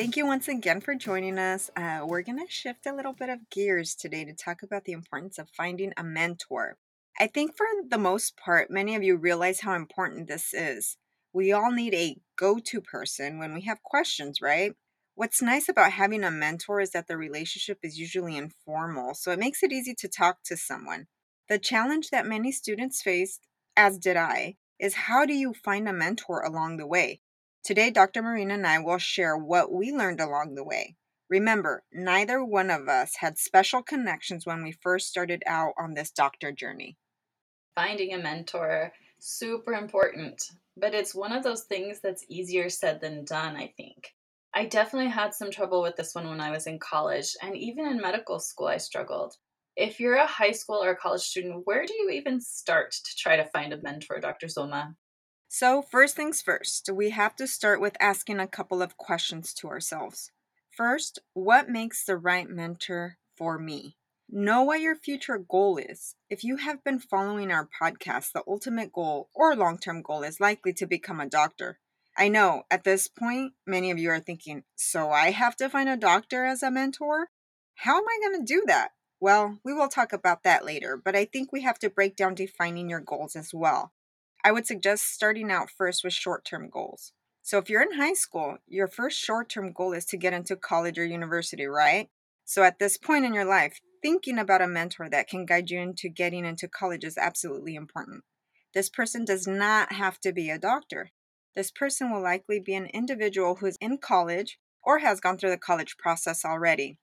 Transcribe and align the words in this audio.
Thank 0.00 0.16
you 0.16 0.24
once 0.24 0.48
again 0.48 0.80
for 0.80 0.94
joining 0.94 1.38
us. 1.38 1.70
Uh, 1.76 2.00
we're 2.06 2.22
going 2.22 2.38
to 2.38 2.50
shift 2.50 2.86
a 2.86 2.94
little 2.94 3.12
bit 3.12 3.28
of 3.28 3.50
gears 3.50 3.94
today 3.94 4.24
to 4.24 4.32
talk 4.32 4.62
about 4.62 4.86
the 4.86 4.92
importance 4.92 5.38
of 5.38 5.50
finding 5.50 5.92
a 5.94 6.02
mentor. 6.02 6.78
I 7.20 7.26
think 7.26 7.54
for 7.54 7.66
the 7.86 7.98
most 7.98 8.38
part, 8.38 8.70
many 8.70 8.96
of 8.96 9.02
you 9.02 9.18
realize 9.18 9.60
how 9.60 9.74
important 9.74 10.26
this 10.26 10.54
is. 10.54 10.96
We 11.34 11.52
all 11.52 11.70
need 11.70 11.92
a 11.92 12.16
go 12.38 12.58
to 12.58 12.80
person 12.80 13.38
when 13.38 13.52
we 13.52 13.60
have 13.64 13.82
questions, 13.82 14.40
right? 14.40 14.72
What's 15.16 15.42
nice 15.42 15.68
about 15.68 15.92
having 15.92 16.24
a 16.24 16.30
mentor 16.30 16.80
is 16.80 16.92
that 16.92 17.06
the 17.06 17.18
relationship 17.18 17.80
is 17.82 17.98
usually 17.98 18.38
informal, 18.38 19.12
so 19.12 19.32
it 19.32 19.38
makes 19.38 19.62
it 19.62 19.70
easy 19.70 19.94
to 19.96 20.08
talk 20.08 20.38
to 20.44 20.56
someone. 20.56 21.08
The 21.50 21.58
challenge 21.58 22.08
that 22.08 22.24
many 22.24 22.52
students 22.52 23.02
face, 23.02 23.38
as 23.76 23.98
did 23.98 24.16
I, 24.16 24.56
is 24.78 24.94
how 24.94 25.26
do 25.26 25.34
you 25.34 25.52
find 25.52 25.86
a 25.86 25.92
mentor 25.92 26.40
along 26.40 26.78
the 26.78 26.86
way? 26.86 27.20
Today, 27.62 27.90
Dr. 27.90 28.22
Marina 28.22 28.54
and 28.54 28.66
I 28.66 28.78
will 28.78 28.98
share 28.98 29.36
what 29.36 29.70
we 29.70 29.92
learned 29.92 30.20
along 30.20 30.54
the 30.54 30.64
way. 30.64 30.96
Remember, 31.28 31.84
neither 31.92 32.42
one 32.42 32.70
of 32.70 32.88
us 32.88 33.14
had 33.16 33.38
special 33.38 33.82
connections 33.82 34.46
when 34.46 34.64
we 34.64 34.72
first 34.72 35.08
started 35.08 35.42
out 35.46 35.74
on 35.78 35.92
this 35.92 36.10
doctor 36.10 36.52
journey. 36.52 36.96
Finding 37.74 38.14
a 38.14 38.18
mentor, 38.18 38.92
super 39.20 39.74
important, 39.74 40.42
but 40.76 40.94
it's 40.94 41.14
one 41.14 41.32
of 41.32 41.44
those 41.44 41.64
things 41.64 42.00
that's 42.00 42.24
easier 42.28 42.70
said 42.70 43.00
than 43.00 43.26
done, 43.26 43.56
I 43.56 43.72
think. 43.76 44.14
I 44.54 44.64
definitely 44.64 45.10
had 45.10 45.34
some 45.34 45.50
trouble 45.50 45.82
with 45.82 45.96
this 45.96 46.14
one 46.14 46.28
when 46.28 46.40
I 46.40 46.50
was 46.50 46.66
in 46.66 46.78
college, 46.78 47.36
and 47.42 47.56
even 47.56 47.86
in 47.86 48.00
medical 48.00 48.40
school, 48.40 48.66
I 48.66 48.78
struggled. 48.78 49.36
If 49.76 50.00
you're 50.00 50.16
a 50.16 50.26
high 50.26 50.50
school 50.52 50.82
or 50.82 50.96
college 50.96 51.20
student, 51.20 51.66
where 51.66 51.86
do 51.86 51.94
you 51.94 52.10
even 52.10 52.40
start 52.40 52.92
to 52.92 53.16
try 53.16 53.36
to 53.36 53.44
find 53.44 53.72
a 53.72 53.80
mentor, 53.80 54.18
Dr. 54.18 54.46
Zulma? 54.46 54.94
So, 55.52 55.82
first 55.82 56.14
things 56.14 56.40
first, 56.40 56.90
we 56.92 57.10
have 57.10 57.34
to 57.34 57.48
start 57.48 57.80
with 57.80 57.96
asking 57.98 58.38
a 58.38 58.46
couple 58.46 58.80
of 58.80 58.96
questions 58.96 59.52
to 59.54 59.66
ourselves. 59.66 60.30
First, 60.70 61.18
what 61.34 61.68
makes 61.68 62.04
the 62.04 62.16
right 62.16 62.48
mentor 62.48 63.18
for 63.36 63.58
me? 63.58 63.96
Know 64.28 64.62
what 64.62 64.80
your 64.80 64.94
future 64.94 65.38
goal 65.38 65.76
is. 65.76 66.14
If 66.30 66.44
you 66.44 66.58
have 66.58 66.84
been 66.84 67.00
following 67.00 67.50
our 67.50 67.68
podcast, 67.82 68.30
the 68.30 68.44
ultimate 68.46 68.92
goal 68.92 69.28
or 69.34 69.56
long 69.56 69.78
term 69.78 70.02
goal 70.02 70.22
is 70.22 70.38
likely 70.38 70.72
to 70.74 70.86
become 70.86 71.18
a 71.18 71.28
doctor. 71.28 71.80
I 72.16 72.28
know 72.28 72.62
at 72.70 72.84
this 72.84 73.08
point, 73.08 73.54
many 73.66 73.90
of 73.90 73.98
you 73.98 74.10
are 74.10 74.20
thinking, 74.20 74.62
so 74.76 75.10
I 75.10 75.32
have 75.32 75.56
to 75.56 75.68
find 75.68 75.88
a 75.88 75.96
doctor 75.96 76.44
as 76.44 76.62
a 76.62 76.70
mentor? 76.70 77.26
How 77.74 77.96
am 77.96 78.04
I 78.04 78.18
going 78.22 78.46
to 78.46 78.54
do 78.54 78.62
that? 78.68 78.90
Well, 79.18 79.58
we 79.64 79.74
will 79.74 79.88
talk 79.88 80.12
about 80.12 80.44
that 80.44 80.64
later, 80.64 80.96
but 80.96 81.16
I 81.16 81.24
think 81.24 81.50
we 81.50 81.62
have 81.62 81.80
to 81.80 81.90
break 81.90 82.14
down 82.14 82.36
defining 82.36 82.88
your 82.88 83.00
goals 83.00 83.34
as 83.34 83.52
well. 83.52 83.92
I 84.44 84.52
would 84.52 84.66
suggest 84.66 85.12
starting 85.12 85.50
out 85.50 85.70
first 85.70 86.02
with 86.02 86.12
short 86.12 86.44
term 86.44 86.68
goals. 86.70 87.12
So, 87.42 87.58
if 87.58 87.68
you're 87.68 87.82
in 87.82 87.98
high 87.98 88.14
school, 88.14 88.58
your 88.66 88.86
first 88.86 89.18
short 89.18 89.48
term 89.48 89.72
goal 89.72 89.92
is 89.92 90.04
to 90.06 90.16
get 90.16 90.32
into 90.32 90.56
college 90.56 90.98
or 90.98 91.04
university, 91.04 91.66
right? 91.66 92.08
So, 92.44 92.62
at 92.62 92.78
this 92.78 92.96
point 92.96 93.24
in 93.24 93.34
your 93.34 93.44
life, 93.44 93.80
thinking 94.02 94.38
about 94.38 94.62
a 94.62 94.66
mentor 94.66 95.08
that 95.10 95.28
can 95.28 95.46
guide 95.46 95.70
you 95.70 95.80
into 95.80 96.08
getting 96.08 96.44
into 96.44 96.68
college 96.68 97.04
is 97.04 97.18
absolutely 97.18 97.74
important. 97.74 98.24
This 98.74 98.88
person 98.88 99.24
does 99.24 99.46
not 99.46 99.92
have 99.92 100.20
to 100.20 100.32
be 100.32 100.50
a 100.50 100.58
doctor. 100.58 101.10
This 101.54 101.70
person 101.70 102.12
will 102.12 102.22
likely 102.22 102.60
be 102.60 102.74
an 102.74 102.86
individual 102.86 103.56
who 103.56 103.66
is 103.66 103.76
in 103.80 103.98
college 103.98 104.58
or 104.82 104.98
has 104.98 105.20
gone 105.20 105.36
through 105.36 105.50
the 105.50 105.58
college 105.58 105.96
process 105.98 106.44
already. 106.44 106.98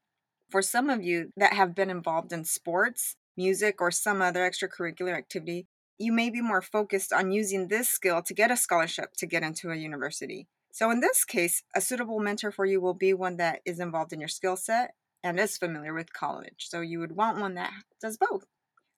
For 0.50 0.62
some 0.62 0.90
of 0.90 1.04
you 1.04 1.32
that 1.36 1.54
have 1.54 1.76
been 1.76 1.90
involved 1.90 2.32
in 2.32 2.46
sports, 2.46 3.18
music, 3.36 3.82
or 3.82 3.92
some 3.92 4.22
other 4.22 4.50
extracurricular 4.50 5.16
activity, 5.16 5.68
you 5.98 6.12
may 6.12 6.30
be 6.30 6.42
more 6.42 6.62
focused 6.62 7.12
on 7.12 7.32
using 7.32 7.68
this 7.68 7.90
skill 7.90 8.22
to 8.24 8.34
get 8.34 8.52
a 8.52 8.58
scholarship 8.58 9.14
to 9.18 9.26
get 9.26 9.44
into 9.44 9.72
a 9.72 9.76
university. 9.76 10.48
So, 10.72 10.92
in 10.92 11.00
this 11.00 11.26
case, 11.26 11.64
a 11.76 11.82
suitable 11.82 12.20
mentor 12.20 12.52
for 12.52 12.66
you 12.66 12.80
will 12.80 12.94
be 12.94 13.14
one 13.14 13.38
that 13.38 13.62
is 13.66 13.80
involved 13.80 14.14
in 14.14 14.20
your 14.20 14.30
skill 14.30 14.56
set 14.56 14.92
and 15.24 15.40
is 15.40 15.58
familiar 15.58 15.94
with 15.94 16.14
college. 16.14 16.68
So, 16.70 16.82
you 16.82 17.00
would 17.00 17.16
want 17.16 17.40
one 17.40 17.56
that 17.56 17.72
does 18.02 18.18
both. 18.18 18.46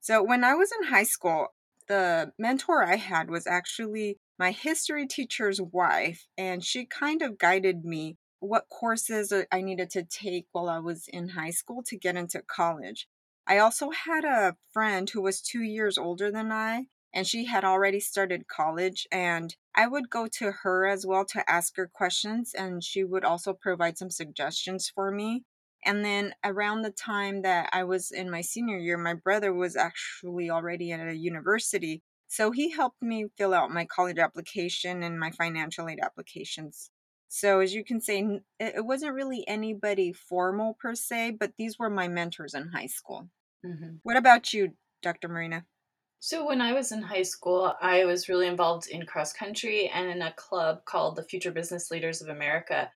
So, 0.02 0.22
when 0.22 0.44
I 0.44 0.56
was 0.56 0.72
in 0.72 0.90
high 0.90 1.04
school, 1.04 1.48
the 1.88 2.34
mentor 2.38 2.84
I 2.84 2.98
had 2.98 3.30
was 3.30 3.48
actually 3.48 4.18
my 4.38 4.52
history 4.52 5.08
teacher's 5.08 5.62
wife, 5.62 6.28
and 6.38 6.64
she 6.64 6.86
kind 6.86 7.22
of 7.22 7.38
guided 7.38 7.84
me 7.86 8.18
what 8.40 8.70
courses 8.70 9.34
I 9.52 9.62
needed 9.62 9.90
to 9.92 10.04
take 10.04 10.48
while 10.52 10.70
I 10.70 10.80
was 10.80 11.08
in 11.08 11.30
high 11.30 11.52
school 11.52 11.84
to 11.84 11.98
get 11.98 12.16
into 12.16 12.42
college. 12.42 13.08
I 13.48 13.58
also 13.58 13.90
had 13.90 14.26
a 14.26 14.56
friend 14.72 15.10
who 15.10 15.22
was 15.22 15.42
two 15.42 15.62
years 15.62 15.98
older 15.98 16.32
than 16.32 16.52
I, 16.52 16.86
and 17.14 17.26
she 17.26 17.46
had 17.46 17.64
already 17.64 18.00
started 18.00 18.48
college. 18.48 19.08
And 19.12 19.56
I 19.76 19.88
would 19.88 20.10
go 20.10 20.28
to 20.40 20.52
her 20.64 20.88
as 20.88 21.06
well 21.06 21.26
to 21.26 21.50
ask 21.50 21.76
her 21.78 21.90
questions, 21.92 22.54
and 22.54 22.84
she 22.84 23.04
would 23.04 23.26
also 23.26 23.54
provide 23.54 23.98
some 23.98 24.12
suggestions 24.12 24.92
for 24.94 25.12
me. 25.12 25.44
And 25.86 26.04
then 26.04 26.34
around 26.44 26.82
the 26.82 26.92
time 26.92 27.42
that 27.44 27.70
I 27.72 27.84
was 27.86 28.12
in 28.12 28.30
my 28.30 28.42
senior 28.42 28.78
year, 28.78 28.98
my 28.98 29.14
brother 29.14 29.54
was 29.54 29.76
actually 29.76 30.50
already 30.50 30.92
at 30.92 31.08
a 31.08 31.16
university. 31.16 32.04
So 32.28 32.52
he 32.52 32.72
helped 32.72 33.02
me 33.02 33.28
fill 33.38 33.54
out 33.54 33.72
my 33.72 33.86
college 33.86 34.20
application 34.20 35.02
and 35.02 35.20
my 35.20 35.32
financial 35.32 35.88
aid 35.88 36.00
applications. 36.04 36.92
So, 37.32 37.60
as 37.60 37.76
you 37.76 37.84
can 37.84 38.02
say, 38.02 38.42
it 38.60 38.84
wasn't 38.84 39.14
really 39.14 39.48
anybody 39.48 40.12
formal 40.12 40.76
per 40.82 40.96
se, 40.96 41.38
but 41.40 41.54
these 41.60 41.78
were 41.78 41.90
my 41.90 42.08
mentors 42.08 42.56
in 42.56 42.70
high 42.70 42.88
school. 42.88 43.30
Mm-hmm. 43.64 43.98
What 44.02 44.18
about 44.18 44.52
you, 44.52 44.74
Dr. 45.04 45.28
Marina? 45.28 45.66
So, 46.20 46.48
when 46.48 46.60
I 46.60 46.74
was 46.74 46.92
in 46.92 47.04
high 47.04 47.22
school, 47.22 47.76
I 47.80 48.04
was 48.06 48.30
really 48.30 48.48
involved 48.48 48.88
in 48.88 49.06
cross 49.06 49.32
country 49.32 49.90
and 49.94 50.10
in 50.10 50.24
a 50.24 50.34
club 50.34 50.86
called 50.86 51.16
the 51.16 51.24
Future 51.24 51.52
Business 51.52 51.92
Leaders 51.92 52.20
of 52.24 52.30
America. 52.30 52.92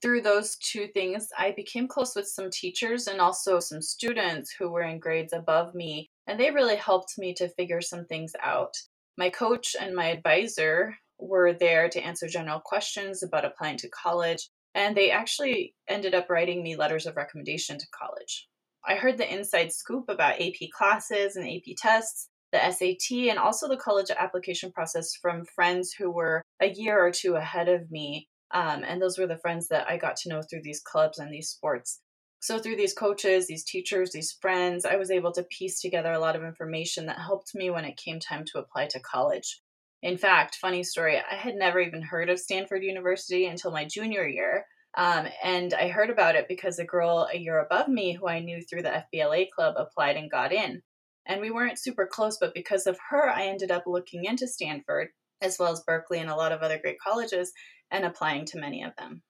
Through 0.00 0.22
those 0.22 0.56
two 0.58 0.86
things, 0.86 1.28
I 1.36 1.50
became 1.50 1.88
close 1.88 2.14
with 2.14 2.28
some 2.28 2.50
teachers 2.52 3.08
and 3.08 3.20
also 3.20 3.58
some 3.58 3.82
students 3.82 4.54
who 4.56 4.70
were 4.70 4.82
in 4.82 5.00
grades 5.00 5.32
above 5.32 5.74
me, 5.74 6.08
and 6.28 6.38
they 6.38 6.52
really 6.52 6.76
helped 6.76 7.18
me 7.18 7.34
to 7.34 7.48
figure 7.48 7.80
some 7.80 8.04
things 8.06 8.32
out. 8.40 8.76
My 9.18 9.28
coach 9.28 9.74
and 9.78 9.92
my 9.92 10.06
advisor 10.06 10.96
were 11.18 11.52
there 11.52 11.88
to 11.88 12.00
answer 12.00 12.28
general 12.28 12.60
questions 12.60 13.22
about 13.22 13.44
applying 13.44 13.76
to 13.78 13.88
college, 13.88 14.48
and 14.74 14.96
they 14.96 15.10
actually 15.10 15.74
ended 15.88 16.14
up 16.14 16.30
writing 16.30 16.62
me 16.62 16.76
letters 16.76 17.06
of 17.06 17.16
recommendation 17.16 17.78
to 17.78 17.86
college. 17.98 18.48
I 18.84 18.96
heard 18.96 19.18
the 19.18 19.32
inside 19.32 19.72
scoop 19.72 20.08
about 20.08 20.40
AP 20.40 20.70
classes 20.76 21.36
and 21.36 21.48
AP 21.48 21.76
tests, 21.76 22.28
the 22.52 22.58
SAT, 22.70 23.30
and 23.30 23.38
also 23.38 23.68
the 23.68 23.76
college 23.76 24.10
application 24.10 24.72
process 24.72 25.14
from 25.14 25.44
friends 25.44 25.92
who 25.92 26.10
were 26.10 26.42
a 26.60 26.68
year 26.68 27.04
or 27.04 27.10
two 27.10 27.36
ahead 27.36 27.68
of 27.68 27.90
me. 27.90 28.28
Um, 28.52 28.84
and 28.86 29.00
those 29.00 29.18
were 29.18 29.26
the 29.26 29.38
friends 29.38 29.68
that 29.68 29.88
I 29.88 29.96
got 29.96 30.16
to 30.16 30.28
know 30.28 30.42
through 30.42 30.62
these 30.62 30.80
clubs 30.80 31.18
and 31.18 31.32
these 31.32 31.48
sports. 31.48 32.00
So, 32.40 32.58
through 32.58 32.76
these 32.76 32.92
coaches, 32.92 33.46
these 33.46 33.64
teachers, 33.64 34.10
these 34.10 34.36
friends, 34.40 34.84
I 34.84 34.96
was 34.96 35.12
able 35.12 35.32
to 35.32 35.44
piece 35.44 35.80
together 35.80 36.12
a 36.12 36.18
lot 36.18 36.34
of 36.34 36.42
information 36.42 37.06
that 37.06 37.18
helped 37.18 37.54
me 37.54 37.70
when 37.70 37.84
it 37.84 37.96
came 37.96 38.18
time 38.18 38.44
to 38.46 38.58
apply 38.58 38.88
to 38.88 39.00
college. 39.00 39.60
In 40.02 40.18
fact, 40.18 40.56
funny 40.56 40.82
story, 40.82 41.18
I 41.18 41.36
had 41.36 41.54
never 41.54 41.78
even 41.78 42.02
heard 42.02 42.28
of 42.28 42.40
Stanford 42.40 42.82
University 42.82 43.46
until 43.46 43.70
my 43.70 43.84
junior 43.84 44.26
year. 44.26 44.66
Um, 44.96 45.26
and 45.42 45.72
I 45.72 45.88
heard 45.88 46.10
about 46.10 46.34
it 46.34 46.48
because 46.48 46.78
a 46.78 46.84
girl 46.84 47.28
a 47.32 47.38
year 47.38 47.60
above 47.60 47.88
me 47.88 48.12
who 48.12 48.28
I 48.28 48.40
knew 48.40 48.62
through 48.62 48.82
the 48.82 49.04
FBLA 49.14 49.48
club 49.50 49.76
applied 49.78 50.16
and 50.16 50.30
got 50.30 50.52
in. 50.52 50.82
And 51.24 51.40
we 51.40 51.50
weren't 51.50 51.78
super 51.78 52.06
close, 52.06 52.36
but 52.38 52.52
because 52.52 52.86
of 52.86 52.98
her, 53.10 53.30
I 53.30 53.46
ended 53.46 53.70
up 53.70 53.84
looking 53.86 54.24
into 54.24 54.48
Stanford 54.48 55.08
as 55.40 55.58
well 55.58 55.72
as 55.72 55.82
Berkeley 55.82 56.18
and 56.18 56.30
a 56.30 56.36
lot 56.36 56.52
of 56.52 56.60
other 56.62 56.78
great 56.78 56.98
colleges 57.00 57.52
and 57.90 58.04
applying 58.04 58.44
to 58.46 58.58
many 58.58 58.82
of 58.82 58.92
them. 58.96 59.22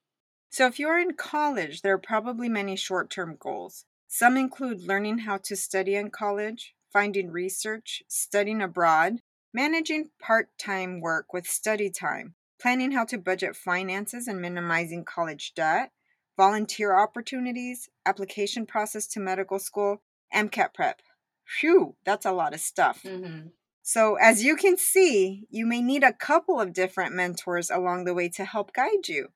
So, 0.51 0.67
if 0.67 0.79
you're 0.79 0.99
in 0.99 1.15
college, 1.15 1.83
there 1.83 1.95
are 1.95 1.99
probably 1.99 2.49
many 2.49 2.77
short 2.77 3.11
term 3.11 3.37
goals. 3.39 3.85
Some 4.09 4.37
include 4.37 4.83
learning 4.83 5.19
how 5.19 5.39
to 5.45 5.57
study 5.57 5.95
in 5.95 6.11
college, 6.11 6.75
finding 6.93 7.31
research, 7.31 8.03
studying 8.09 8.61
abroad, 8.61 9.21
managing 9.53 10.11
part 10.21 10.49
time 10.59 11.01
work 11.01 11.33
with 11.33 11.47
study 11.47 11.91
time, 11.91 12.35
planning 12.61 12.93
how 12.93 13.05
to 13.05 13.19
budget 13.19 13.57
finances 13.57 14.27
and 14.27 14.41
minimizing 14.41 15.05
college 15.05 15.53
debt, 15.55 15.91
volunteer 16.37 16.97
opportunities, 16.97 17.89
application 18.07 18.67
process 18.67 19.07
to 19.09 19.21
medical 19.21 19.59
school, 19.59 20.03
MCAT 20.35 20.75
prep. 20.75 21.03
Phew, 21.45 21.97
that's 22.05 22.27
a 22.27 22.33
lot 22.33 22.55
of 22.55 22.61
stuff. 22.61 23.03
Mm-hmm. 23.03 23.49
So, 23.83 24.15
as 24.15 24.45
you 24.45 24.57
can 24.57 24.77
see, 24.79 25.47
you 25.51 25.67
may 25.67 25.83
need 25.83 26.05
a 26.05 26.13
couple 26.13 26.61
of 26.61 26.73
different 26.73 27.15
mentors 27.15 27.69
along 27.69 28.05
the 28.05 28.15
way 28.15 28.29
to 28.31 28.45
help 28.45 28.73
guide 28.73 29.09
you. 29.09 29.29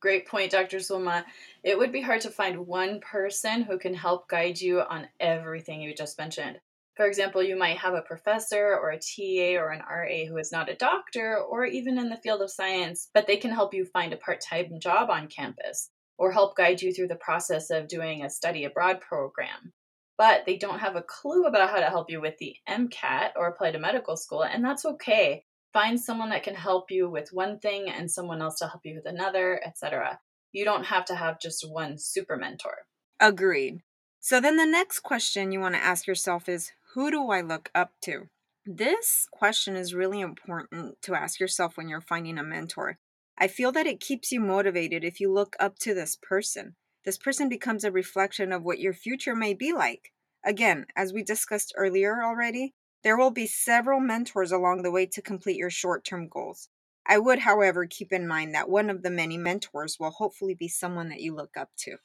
Great 0.00 0.26
point, 0.26 0.50
Dr. 0.50 0.78
Zulma. 0.78 1.24
It 1.62 1.78
would 1.78 1.92
be 1.92 2.00
hard 2.00 2.20
to 2.22 2.30
find 2.30 2.66
one 2.66 3.00
person 3.00 3.62
who 3.62 3.78
can 3.78 3.94
help 3.94 4.28
guide 4.28 4.60
you 4.60 4.80
on 4.80 5.08
everything 5.20 5.80
you 5.80 5.94
just 5.94 6.18
mentioned. 6.18 6.60
For 6.98 7.06
example, 7.06 7.44
you 7.44 7.56
might 7.56 7.78
have 7.78 7.94
a 7.94 8.02
professor 8.02 8.76
or 8.76 8.90
a 8.90 8.98
TA 8.98 9.56
or 9.56 9.70
an 9.70 9.84
RA 9.88 10.26
who 10.28 10.36
is 10.36 10.50
not 10.50 10.68
a 10.68 10.74
doctor 10.74 11.38
or 11.38 11.64
even 11.64 11.96
in 11.96 12.08
the 12.08 12.16
field 12.16 12.42
of 12.42 12.50
science, 12.50 13.08
but 13.14 13.28
they 13.28 13.36
can 13.36 13.52
help 13.52 13.72
you 13.72 13.84
find 13.84 14.12
a 14.12 14.16
part 14.16 14.40
time 14.40 14.80
job 14.82 15.08
on 15.08 15.28
campus 15.28 15.90
or 16.18 16.32
help 16.32 16.56
guide 16.56 16.82
you 16.82 16.92
through 16.92 17.06
the 17.06 17.14
process 17.14 17.70
of 17.70 17.86
doing 17.86 18.24
a 18.24 18.30
study 18.30 18.64
abroad 18.64 19.00
program. 19.00 19.72
But 20.16 20.44
they 20.44 20.56
don't 20.56 20.80
have 20.80 20.96
a 20.96 21.04
clue 21.06 21.44
about 21.44 21.70
how 21.70 21.78
to 21.78 21.86
help 21.86 22.10
you 22.10 22.20
with 22.20 22.34
the 22.40 22.56
MCAT 22.68 23.30
or 23.36 23.46
apply 23.46 23.70
to 23.70 23.78
medical 23.78 24.16
school, 24.16 24.42
and 24.42 24.64
that's 24.64 24.84
okay. 24.84 25.44
Find 25.72 26.00
someone 26.00 26.30
that 26.30 26.42
can 26.42 26.56
help 26.56 26.90
you 26.90 27.08
with 27.08 27.28
one 27.32 27.60
thing 27.60 27.88
and 27.88 28.10
someone 28.10 28.42
else 28.42 28.58
to 28.58 28.66
help 28.66 28.80
you 28.82 28.96
with 28.96 29.06
another, 29.06 29.60
etc. 29.64 30.18
You 30.50 30.64
don't 30.64 30.86
have 30.86 31.04
to 31.04 31.14
have 31.14 31.40
just 31.40 31.64
one 31.70 31.94
super 31.96 32.36
mentor. 32.36 32.74
Agreed. 33.20 33.82
So 34.20 34.40
then 34.40 34.56
the 34.56 34.66
next 34.66 35.00
question 35.00 35.52
you 35.52 35.60
want 35.60 35.76
to 35.76 35.84
ask 35.84 36.06
yourself 36.08 36.48
is 36.48 36.72
who 36.98 37.12
do 37.12 37.30
I 37.30 37.42
look 37.42 37.70
up 37.76 37.92
to? 38.02 38.24
This 38.66 39.28
question 39.30 39.76
is 39.76 39.94
really 39.94 40.20
important 40.20 41.00
to 41.02 41.14
ask 41.14 41.38
yourself 41.38 41.76
when 41.76 41.88
you're 41.88 42.00
finding 42.00 42.38
a 42.38 42.42
mentor. 42.42 42.98
I 43.38 43.46
feel 43.46 43.70
that 43.70 43.86
it 43.86 44.00
keeps 44.00 44.32
you 44.32 44.40
motivated 44.40 45.04
if 45.04 45.20
you 45.20 45.32
look 45.32 45.54
up 45.60 45.78
to 45.78 45.94
this 45.94 46.18
person. 46.20 46.74
This 47.04 47.16
person 47.16 47.48
becomes 47.48 47.84
a 47.84 47.92
reflection 47.92 48.50
of 48.50 48.64
what 48.64 48.80
your 48.80 48.94
future 48.94 49.36
may 49.36 49.54
be 49.54 49.72
like. 49.72 50.10
Again, 50.44 50.86
as 50.96 51.12
we 51.12 51.22
discussed 51.22 51.72
earlier 51.76 52.20
already, 52.20 52.74
there 53.04 53.16
will 53.16 53.30
be 53.30 53.46
several 53.46 54.00
mentors 54.00 54.50
along 54.50 54.82
the 54.82 54.90
way 54.90 55.06
to 55.06 55.22
complete 55.22 55.56
your 55.56 55.70
short 55.70 56.04
term 56.04 56.26
goals. 56.26 56.68
I 57.06 57.18
would, 57.18 57.38
however, 57.38 57.86
keep 57.86 58.12
in 58.12 58.26
mind 58.26 58.56
that 58.56 58.68
one 58.68 58.90
of 58.90 59.04
the 59.04 59.10
many 59.12 59.38
mentors 59.38 59.98
will 60.00 60.10
hopefully 60.10 60.56
be 60.56 60.66
someone 60.66 61.10
that 61.10 61.20
you 61.20 61.32
look 61.32 61.56
up 61.56 61.70
to. 61.84 61.98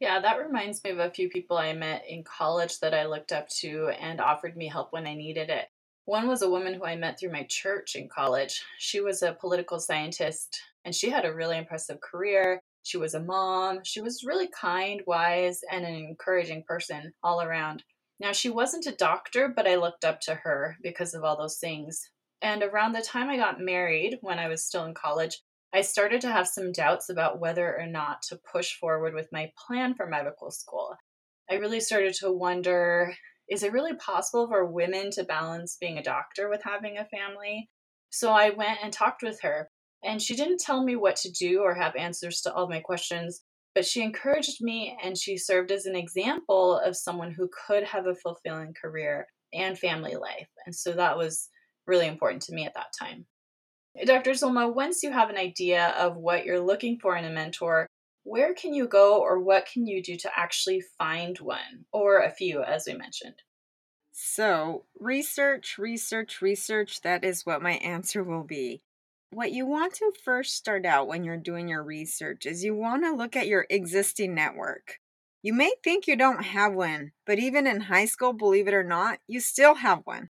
Yeah, 0.00 0.20
that 0.20 0.38
reminds 0.38 0.82
me 0.84 0.90
of 0.90 0.98
a 1.00 1.10
few 1.10 1.28
people 1.28 1.58
I 1.58 1.72
met 1.72 2.04
in 2.08 2.22
college 2.22 2.78
that 2.80 2.94
I 2.94 3.06
looked 3.06 3.32
up 3.32 3.48
to 3.60 3.88
and 4.00 4.20
offered 4.20 4.56
me 4.56 4.68
help 4.68 4.92
when 4.92 5.06
I 5.08 5.14
needed 5.14 5.50
it. 5.50 5.66
One 6.04 6.28
was 6.28 6.42
a 6.42 6.50
woman 6.50 6.74
who 6.74 6.84
I 6.84 6.96
met 6.96 7.18
through 7.18 7.32
my 7.32 7.44
church 7.50 7.96
in 7.96 8.08
college. 8.08 8.62
She 8.78 9.00
was 9.00 9.22
a 9.22 9.36
political 9.40 9.80
scientist 9.80 10.60
and 10.84 10.94
she 10.94 11.10
had 11.10 11.24
a 11.24 11.34
really 11.34 11.58
impressive 11.58 12.00
career. 12.00 12.60
She 12.84 12.96
was 12.96 13.14
a 13.14 13.20
mom. 13.20 13.80
She 13.82 14.00
was 14.00 14.24
really 14.24 14.48
kind, 14.58 15.02
wise, 15.06 15.60
and 15.70 15.84
an 15.84 15.94
encouraging 15.94 16.62
person 16.66 17.12
all 17.22 17.42
around. 17.42 17.82
Now, 18.20 18.32
she 18.32 18.50
wasn't 18.50 18.86
a 18.86 18.96
doctor, 18.96 19.52
but 19.54 19.66
I 19.66 19.76
looked 19.76 20.04
up 20.04 20.20
to 20.22 20.34
her 20.34 20.76
because 20.82 21.12
of 21.12 21.24
all 21.24 21.36
those 21.36 21.58
things. 21.58 22.08
And 22.40 22.62
around 22.62 22.92
the 22.92 23.02
time 23.02 23.28
I 23.28 23.36
got 23.36 23.60
married, 23.60 24.18
when 24.22 24.38
I 24.38 24.48
was 24.48 24.64
still 24.64 24.84
in 24.84 24.94
college, 24.94 25.42
I 25.74 25.82
started 25.82 26.22
to 26.22 26.32
have 26.32 26.48
some 26.48 26.72
doubts 26.72 27.10
about 27.10 27.40
whether 27.40 27.78
or 27.78 27.86
not 27.86 28.22
to 28.28 28.40
push 28.50 28.74
forward 28.76 29.14
with 29.14 29.28
my 29.32 29.52
plan 29.66 29.94
for 29.94 30.06
medical 30.06 30.50
school. 30.50 30.96
I 31.50 31.54
really 31.54 31.80
started 31.80 32.14
to 32.14 32.32
wonder 32.32 33.14
is 33.48 33.62
it 33.62 33.72
really 33.72 33.94
possible 33.96 34.46
for 34.46 34.66
women 34.66 35.10
to 35.12 35.24
balance 35.24 35.78
being 35.80 35.96
a 35.96 36.02
doctor 36.02 36.50
with 36.50 36.62
having 36.62 36.98
a 36.98 37.06
family? 37.06 37.70
So 38.10 38.30
I 38.30 38.50
went 38.50 38.78
and 38.82 38.92
talked 38.92 39.22
with 39.22 39.40
her, 39.42 39.70
and 40.04 40.20
she 40.20 40.36
didn't 40.36 40.60
tell 40.60 40.84
me 40.84 40.96
what 40.96 41.16
to 41.16 41.30
do 41.30 41.60
or 41.62 41.74
have 41.74 41.96
answers 41.96 42.42
to 42.42 42.52
all 42.52 42.68
my 42.68 42.80
questions, 42.80 43.42
but 43.74 43.86
she 43.86 44.02
encouraged 44.02 44.58
me 44.60 44.98
and 45.02 45.16
she 45.16 45.38
served 45.38 45.72
as 45.72 45.86
an 45.86 45.96
example 45.96 46.78
of 46.78 46.96
someone 46.96 47.32
who 47.32 47.48
could 47.66 47.84
have 47.84 48.06
a 48.06 48.14
fulfilling 48.14 48.74
career 48.80 49.26
and 49.54 49.78
family 49.78 50.16
life. 50.16 50.48
And 50.66 50.74
so 50.74 50.92
that 50.92 51.16
was 51.16 51.48
really 51.86 52.06
important 52.06 52.42
to 52.42 52.54
me 52.54 52.66
at 52.66 52.74
that 52.74 52.92
time. 52.98 53.26
Dr. 54.04 54.32
Zulma, 54.32 54.72
once 54.72 55.02
you 55.02 55.10
have 55.12 55.30
an 55.30 55.36
idea 55.36 55.88
of 55.98 56.16
what 56.16 56.44
you're 56.44 56.60
looking 56.60 56.98
for 56.98 57.16
in 57.16 57.24
a 57.24 57.30
mentor, 57.30 57.86
where 58.22 58.54
can 58.54 58.74
you 58.74 58.86
go 58.86 59.20
or 59.20 59.40
what 59.40 59.66
can 59.66 59.86
you 59.86 60.02
do 60.02 60.16
to 60.16 60.30
actually 60.36 60.82
find 60.98 61.38
one 61.38 61.86
or 61.92 62.20
a 62.20 62.30
few, 62.30 62.62
as 62.62 62.84
we 62.86 62.94
mentioned? 62.94 63.42
So, 64.12 64.84
research, 64.98 65.78
research, 65.78 66.42
research, 66.42 67.00
that 67.02 67.24
is 67.24 67.46
what 67.46 67.62
my 67.62 67.72
answer 67.72 68.22
will 68.22 68.44
be. 68.44 68.82
What 69.30 69.52
you 69.52 69.66
want 69.66 69.94
to 69.94 70.12
first 70.24 70.56
start 70.56 70.84
out 70.84 71.06
when 71.06 71.24
you're 71.24 71.36
doing 71.36 71.68
your 71.68 71.82
research 71.82 72.46
is 72.46 72.64
you 72.64 72.74
want 72.74 73.04
to 73.04 73.12
look 73.12 73.36
at 73.36 73.46
your 73.46 73.66
existing 73.70 74.34
network. 74.34 74.98
You 75.42 75.52
may 75.52 75.72
think 75.84 76.06
you 76.06 76.16
don't 76.16 76.42
have 76.44 76.74
one, 76.74 77.12
but 77.26 77.38
even 77.38 77.66
in 77.66 77.82
high 77.82 78.06
school, 78.06 78.32
believe 78.32 78.68
it 78.68 78.74
or 78.74 78.82
not, 78.82 79.20
you 79.26 79.40
still 79.40 79.76
have 79.76 80.00
one. 80.04 80.30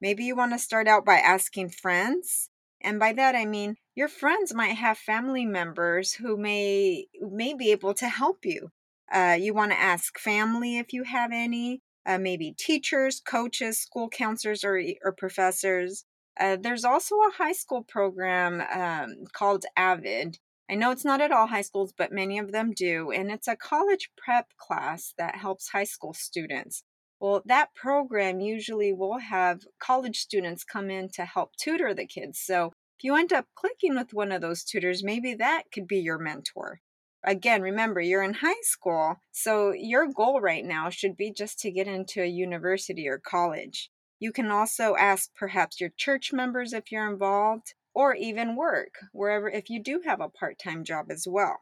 Maybe 0.00 0.24
you 0.24 0.36
want 0.36 0.52
to 0.52 0.58
start 0.58 0.86
out 0.86 1.04
by 1.04 1.16
asking 1.16 1.70
friends, 1.70 2.50
and 2.82 2.98
by 2.98 3.12
that 3.12 3.34
I 3.34 3.44
mean 3.44 3.76
your 3.94 4.08
friends 4.08 4.54
might 4.54 4.76
have 4.76 4.98
family 4.98 5.44
members 5.44 6.12
who 6.14 6.36
may 6.36 7.06
may 7.20 7.54
be 7.54 7.72
able 7.72 7.94
to 7.94 8.08
help 8.08 8.44
you. 8.44 8.70
Uh, 9.12 9.36
you 9.38 9.52
want 9.52 9.72
to 9.72 9.78
ask 9.78 10.18
family 10.18 10.78
if 10.78 10.92
you 10.92 11.02
have 11.04 11.30
any, 11.32 11.82
uh, 12.06 12.18
maybe 12.18 12.54
teachers, 12.58 13.20
coaches, 13.20 13.78
school 13.78 14.08
counselors, 14.08 14.64
or 14.64 14.80
or 15.04 15.12
professors. 15.12 16.04
Uh, 16.40 16.56
there's 16.58 16.84
also 16.84 17.16
a 17.16 17.32
high 17.36 17.52
school 17.52 17.82
program 17.82 18.62
um, 18.72 19.24
called 19.32 19.66
AVID. 19.76 20.38
I 20.70 20.74
know 20.74 20.90
it's 20.90 21.04
not 21.04 21.20
at 21.20 21.32
all 21.32 21.48
high 21.48 21.62
schools, 21.62 21.92
but 21.96 22.12
many 22.12 22.38
of 22.38 22.52
them 22.52 22.72
do. 22.72 23.10
And 23.10 23.30
it's 23.30 23.48
a 23.48 23.56
college 23.56 24.10
prep 24.16 24.46
class 24.56 25.12
that 25.18 25.36
helps 25.36 25.68
high 25.68 25.84
school 25.84 26.14
students. 26.14 26.82
Well, 27.22 27.40
that 27.46 27.72
program 27.76 28.40
usually 28.40 28.92
will 28.92 29.18
have 29.18 29.60
college 29.78 30.18
students 30.18 30.64
come 30.64 30.90
in 30.90 31.08
to 31.10 31.24
help 31.24 31.54
tutor 31.54 31.94
the 31.94 32.04
kids. 32.04 32.40
So 32.40 32.72
if 32.98 33.04
you 33.04 33.14
end 33.14 33.32
up 33.32 33.46
clicking 33.54 33.94
with 33.94 34.12
one 34.12 34.32
of 34.32 34.40
those 34.40 34.64
tutors, 34.64 35.04
maybe 35.04 35.32
that 35.34 35.70
could 35.72 35.86
be 35.86 36.00
your 36.00 36.18
mentor. 36.18 36.80
Again, 37.24 37.62
remember, 37.62 38.00
you're 38.00 38.24
in 38.24 38.34
high 38.34 38.60
school, 38.62 39.18
so 39.30 39.72
your 39.72 40.08
goal 40.08 40.40
right 40.40 40.64
now 40.64 40.90
should 40.90 41.16
be 41.16 41.32
just 41.32 41.60
to 41.60 41.70
get 41.70 41.86
into 41.86 42.20
a 42.20 42.26
university 42.26 43.06
or 43.06 43.22
college. 43.24 43.88
You 44.18 44.32
can 44.32 44.50
also 44.50 44.96
ask 44.96 45.30
perhaps 45.36 45.80
your 45.80 45.90
church 45.96 46.32
members 46.32 46.72
if 46.72 46.90
you're 46.90 47.08
involved, 47.08 47.74
or 47.94 48.16
even 48.16 48.56
work 48.56 48.96
wherever 49.12 49.48
if 49.48 49.70
you 49.70 49.80
do 49.80 50.00
have 50.04 50.20
a 50.20 50.28
part 50.28 50.58
time 50.58 50.82
job 50.82 51.06
as 51.08 51.28
well. 51.30 51.60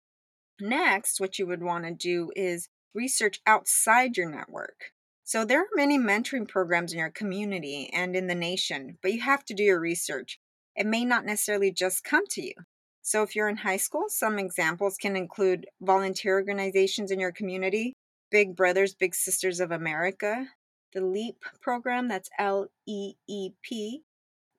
Next, 0.58 1.20
what 1.20 1.38
you 1.38 1.46
would 1.46 1.62
want 1.62 1.84
to 1.84 1.92
do 1.92 2.30
is 2.34 2.70
research 2.94 3.40
outside 3.46 4.16
your 4.16 4.30
network. 4.30 4.92
So, 5.30 5.44
there 5.44 5.60
are 5.60 5.76
many 5.76 5.96
mentoring 5.96 6.48
programs 6.48 6.92
in 6.92 6.98
your 6.98 7.08
community 7.08 7.88
and 7.92 8.16
in 8.16 8.26
the 8.26 8.34
nation, 8.34 8.98
but 9.00 9.12
you 9.12 9.20
have 9.20 9.44
to 9.44 9.54
do 9.54 9.62
your 9.62 9.78
research. 9.78 10.40
It 10.74 10.86
may 10.86 11.04
not 11.04 11.24
necessarily 11.24 11.70
just 11.70 12.02
come 12.02 12.26
to 12.30 12.42
you. 12.42 12.54
So, 13.02 13.22
if 13.22 13.36
you're 13.36 13.48
in 13.48 13.58
high 13.58 13.76
school, 13.76 14.06
some 14.08 14.40
examples 14.40 14.96
can 14.96 15.14
include 15.14 15.68
volunteer 15.80 16.34
organizations 16.34 17.12
in 17.12 17.20
your 17.20 17.30
community, 17.30 17.94
Big 18.32 18.56
Brothers, 18.56 18.96
Big 18.96 19.14
Sisters 19.14 19.60
of 19.60 19.70
America, 19.70 20.48
the 20.94 21.00
LEEP 21.00 21.44
program, 21.60 22.08
that's 22.08 22.28
L 22.36 22.66
E 22.88 23.12
E 23.28 23.50
P. 23.62 24.02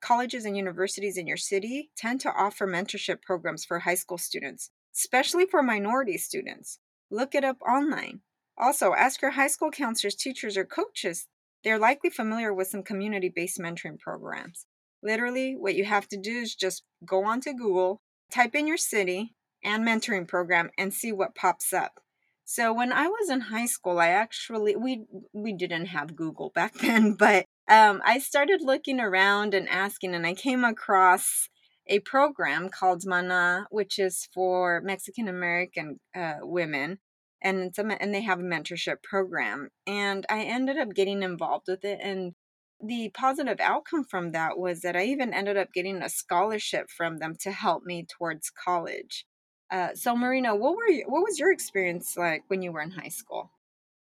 Colleges 0.00 0.46
and 0.46 0.56
universities 0.56 1.18
in 1.18 1.26
your 1.26 1.36
city 1.36 1.90
tend 1.98 2.18
to 2.22 2.32
offer 2.32 2.66
mentorship 2.66 3.20
programs 3.20 3.66
for 3.66 3.80
high 3.80 3.94
school 3.94 4.16
students, 4.16 4.70
especially 4.96 5.44
for 5.44 5.62
minority 5.62 6.16
students. 6.16 6.78
Look 7.10 7.34
it 7.34 7.44
up 7.44 7.58
online. 7.60 8.22
Also, 8.58 8.94
ask 8.94 9.22
your 9.22 9.32
high 9.32 9.48
school 9.48 9.70
counselors, 9.70 10.14
teachers, 10.14 10.56
or 10.56 10.64
coaches. 10.64 11.26
They're 11.64 11.78
likely 11.78 12.10
familiar 12.10 12.52
with 12.52 12.68
some 12.68 12.82
community 12.82 13.32
based 13.34 13.58
mentoring 13.58 13.98
programs. 13.98 14.66
Literally, 15.02 15.56
what 15.58 15.74
you 15.74 15.84
have 15.84 16.08
to 16.08 16.16
do 16.16 16.38
is 16.38 16.54
just 16.54 16.82
go 17.04 17.24
onto 17.24 17.52
Google, 17.52 18.00
type 18.30 18.54
in 18.54 18.66
your 18.66 18.76
city 18.76 19.34
and 19.64 19.86
mentoring 19.86 20.28
program, 20.28 20.70
and 20.76 20.92
see 20.92 21.12
what 21.12 21.34
pops 21.34 21.72
up. 21.72 22.00
So 22.44 22.72
when 22.72 22.92
I 22.92 23.06
was 23.06 23.30
in 23.30 23.40
high 23.40 23.66
school, 23.66 23.98
I 23.98 24.08
actually 24.08 24.76
we 24.76 25.04
we 25.32 25.52
didn't 25.52 25.86
have 25.86 26.16
Google 26.16 26.50
back 26.54 26.74
then, 26.74 27.14
but 27.14 27.46
um, 27.68 28.02
I 28.04 28.18
started 28.18 28.60
looking 28.60 29.00
around 29.00 29.54
and 29.54 29.68
asking, 29.68 30.14
and 30.14 30.26
I 30.26 30.34
came 30.34 30.64
across 30.64 31.48
a 31.86 32.00
program 32.00 32.68
called 32.68 33.04
Mana, 33.06 33.66
which 33.70 33.98
is 33.98 34.28
for 34.34 34.80
Mexican 34.84 35.28
American 35.28 36.00
uh, 36.14 36.38
women, 36.40 36.98
and 37.42 37.58
it's 37.58 37.78
a, 37.78 38.02
and 38.02 38.14
they 38.14 38.22
have 38.22 38.40
a 38.40 38.44
mentorship 38.44 39.02
program. 39.02 39.68
And 39.86 40.24
I 40.30 40.42
ended 40.42 40.78
up 40.78 40.94
getting 40.94 41.22
involved 41.22 41.66
with 41.68 41.84
it, 41.84 41.98
and 42.02 42.34
the 42.82 43.10
positive 43.14 43.60
outcome 43.60 44.04
from 44.04 44.32
that 44.32 44.58
was 44.58 44.80
that 44.80 44.96
I 44.96 45.04
even 45.04 45.32
ended 45.32 45.56
up 45.56 45.72
getting 45.72 46.02
a 46.02 46.08
scholarship 46.08 46.90
from 46.90 47.18
them 47.18 47.36
to 47.40 47.52
help 47.52 47.84
me 47.84 48.06
towards 48.08 48.50
college. 48.50 49.24
Uh, 49.70 49.94
so, 49.94 50.16
Marina, 50.16 50.54
what 50.54 50.76
were 50.76 50.88
you, 50.88 51.04
what 51.06 51.22
was 51.22 51.38
your 51.38 51.52
experience 51.52 52.16
like 52.16 52.42
when 52.48 52.60
you 52.60 52.72
were 52.72 52.82
in 52.82 52.90
high 52.90 53.08
school? 53.08 53.50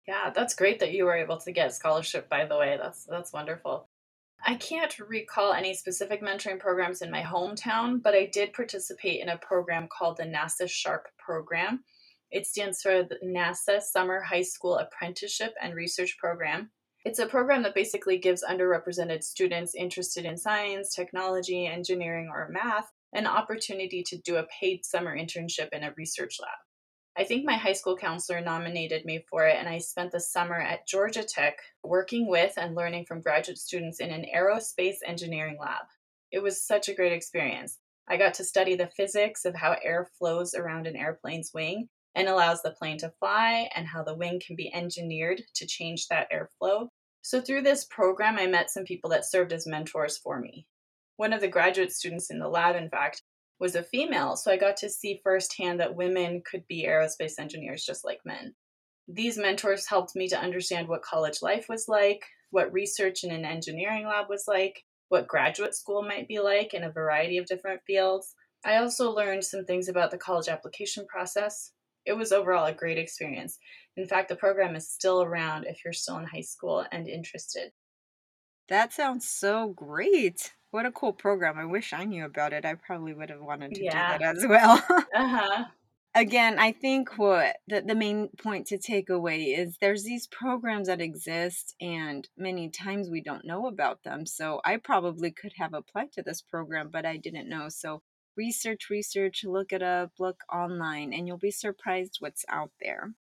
Yeah, 0.08 0.32
that's 0.34 0.56
great 0.56 0.80
that 0.80 0.94
you 0.94 1.06
were 1.06 1.16
able 1.16 1.38
to 1.38 1.52
get 1.52 1.74
scholarship. 1.74 2.30
By 2.30 2.46
the 2.46 2.58
way, 2.58 2.78
that's 2.82 3.06
that's 3.06 3.32
wonderful. 3.32 3.88
I 4.44 4.56
can't 4.56 4.98
recall 5.00 5.54
any 5.54 5.76
specific 5.76 6.22
mentoring 6.24 6.60
programs 6.60 7.04
in 7.04 7.12
my 7.12 7.22
hometown, 7.22 8.02
but 8.02 8.16
I 8.16 8.26
did 8.26 8.54
participate 8.54 9.22
in 9.22 9.30
a 9.30 9.38
program 9.38 9.88
called 9.88 10.18
the 10.18 10.24
NASA 10.24 10.68
SHARP 10.68 11.06
program. 11.20 11.84
It 12.32 12.48
stands 12.48 12.82
for 12.82 13.04
the 13.04 13.20
NASA 13.26 13.82
Summer 13.82 14.22
High 14.22 14.44
School 14.44 14.78
Apprenticeship 14.78 15.54
and 15.62 15.76
Research 15.76 16.18
Program. 16.18 16.72
It's 17.04 17.20
a 17.20 17.26
program 17.26 17.62
that 17.64 17.76
basically 17.76 18.20
gives 18.20 18.42
underrepresented 18.42 19.22
students 19.22 19.76
interested 19.76 20.24
in 20.24 20.38
science, 20.38 20.96
technology, 20.96 21.68
engineering, 21.68 22.30
or 22.34 22.48
math 22.50 22.90
an 23.12 23.28
opportunity 23.28 24.02
to 24.04 24.18
do 24.20 24.38
a 24.38 24.48
paid 24.62 24.86
summer 24.86 25.14
internship 25.18 25.70
in 25.74 25.84
a 25.84 25.94
research 25.98 26.38
lab. 26.40 26.52
I 27.18 27.26
think 27.26 27.44
my 27.44 27.56
high 27.56 27.74
school 27.74 27.98
counselor 27.98 28.40
nominated 28.40 29.04
me 29.04 29.26
for 29.30 29.46
it, 29.46 29.58
and 29.60 29.68
I 29.68 29.80
spent 29.80 30.14
the 30.14 30.22
summer 30.22 30.56
at 30.56 30.88
Georgia 30.88 31.24
Tech 31.24 31.58
working 31.84 32.30
with 32.30 32.54
and 32.56 32.76
learning 32.76 33.08
from 33.08 33.20
graduate 33.20 33.58
students 33.58 34.00
in 34.00 34.10
an 34.10 34.26
aerospace 34.34 35.00
engineering 35.06 35.58
lab. 35.60 35.84
It 36.32 36.42
was 36.42 36.66
such 36.66 36.88
a 36.88 36.94
great 36.94 37.12
experience. 37.12 37.80
I 38.08 38.16
got 38.16 38.36
to 38.36 38.46
study 38.46 38.76
the 38.76 38.88
physics 38.88 39.44
of 39.44 39.56
how 39.56 39.76
air 39.84 40.08
flows 40.18 40.54
around 40.54 40.88
an 40.88 40.96
airplane's 40.96 41.52
wing 41.54 41.90
and 42.16 42.28
allows 42.28 42.62
the 42.62 42.72
plane 42.72 42.98
to 43.00 43.14
fly, 43.20 43.70
and 43.76 43.88
how 43.88 44.04
the 44.04 44.16
wing 44.16 44.42
can 44.46 44.56
be 44.56 44.74
engineered 44.74 45.42
to 45.56 45.68
change 45.68 46.08
that 46.08 46.28
airflow. 46.32 46.88
So, 47.22 47.40
through 47.40 47.62
this 47.62 47.86
program, 47.86 48.38
I 48.38 48.48
met 48.48 48.72
some 48.72 48.84
people 48.84 49.10
that 49.12 49.30
served 49.30 49.54
as 49.54 49.68
mentors 49.68 50.18
for 50.18 50.40
me. 50.40 50.66
One 51.18 51.34
of 51.34 51.42
the 51.42 51.48
graduate 51.48 51.92
students 51.92 52.32
in 52.32 52.40
the 52.40 52.50
lab, 52.50 52.76
in 52.76 52.90
fact, 52.90 53.22
was 53.60 53.76
a 53.76 53.84
female, 53.84 54.36
so 54.36 54.52
I 54.52 54.58
got 54.58 54.76
to 54.78 54.90
see 54.90 55.22
firsthand 55.24 55.80
that 55.80 55.96
women 55.96 56.42
could 56.50 56.68
be 56.68 56.86
aerospace 56.88 57.34
engineers 57.38 57.86
just 57.86 58.04
like 58.04 58.20
men. 58.26 58.56
These 59.08 59.38
mentors 59.38 59.88
helped 59.88 60.16
me 60.16 60.28
to 60.30 60.40
understand 60.40 60.88
what 60.88 61.04
college 61.04 61.42
life 61.42 61.68
was 61.70 61.88
like, 61.88 62.24
what 62.50 62.74
research 62.74 63.24
in 63.24 63.32
an 63.32 63.46
engineering 63.46 64.08
lab 64.08 64.30
was 64.30 64.46
like, 64.48 64.84
what 65.10 65.28
graduate 65.28 65.76
school 65.76 66.02
might 66.02 66.28
be 66.28 66.40
like 66.40 66.74
in 66.74 66.84
a 66.84 66.92
variety 66.92 67.38
of 67.38 67.46
different 67.46 67.82
fields. 67.86 68.34
I 68.66 68.78
also 68.78 69.12
learned 69.12 69.44
some 69.44 69.66
things 69.66 69.90
about 69.90 70.10
the 70.10 70.18
college 70.18 70.48
application 70.48 71.06
process. 71.08 71.72
It 72.06 72.14
was 72.14 72.32
overall 72.32 72.66
a 72.66 72.74
great 72.74 72.98
experience. 72.98 73.60
In 73.98 74.08
fact, 74.08 74.30
the 74.30 74.36
program 74.36 74.76
is 74.76 74.90
still 74.90 75.22
around 75.22 75.66
if 75.66 75.84
you're 75.84 75.94
still 75.94 76.18
in 76.18 76.26
high 76.26 76.42
school 76.42 76.86
and 76.92 77.08
interested. 77.08 77.72
That 78.70 78.94
sounds 78.94 79.28
so 79.28 79.70
great. 79.70 80.54
What 80.72 80.86
a 80.86 80.92
cool 80.92 81.12
program. 81.14 81.58
I 81.60 81.66
wish 81.66 81.92
I 81.92 82.06
knew 82.06 82.24
about 82.26 82.54
it. 82.54 82.66
I 82.66 82.76
probably 82.76 83.14
would 83.14 83.30
have 83.30 83.42
wanted 83.42 83.76
to 83.76 83.84
Yeah. 83.84 84.18
do 84.18 84.24
that 84.24 84.38
as 84.38 84.46
well. 84.48 84.84
Uh-huh. 85.14 85.66
Again, 86.14 86.60
I 86.60 86.74
think 86.74 87.18
what 87.18 87.58
the, 87.68 87.82
the 87.82 87.96
main 87.96 88.30
point 88.42 88.68
to 88.68 88.78
take 88.78 89.10
away 89.10 89.44
is 89.44 89.78
there's 89.80 90.04
these 90.04 90.28
programs 90.28 90.88
that 90.88 91.00
exist 91.00 91.74
and 91.80 92.28
many 92.38 92.70
times 92.70 93.10
we 93.10 93.22
don't 93.22 93.46
know 93.46 93.68
about 93.68 94.04
them. 94.04 94.26
So 94.26 94.60
I 94.66 94.78
probably 94.78 95.32
could 95.32 95.54
have 95.58 95.74
applied 95.74 96.12
to 96.14 96.22
this 96.22 96.42
program, 96.42 96.90
but 96.92 97.06
I 97.06 97.16
didn't 97.16 97.48
know. 97.48 97.70
So 97.70 98.02
research, 98.36 98.90
research, 98.90 99.44
look 99.44 99.72
it 99.72 99.82
up, 99.82 100.12
look 100.20 100.42
online, 100.52 101.14
and 101.14 101.28
you'll 101.28 101.38
be 101.38 101.52
surprised 101.52 102.18
what's 102.20 102.46
out 102.50 102.72
there. 102.82 103.14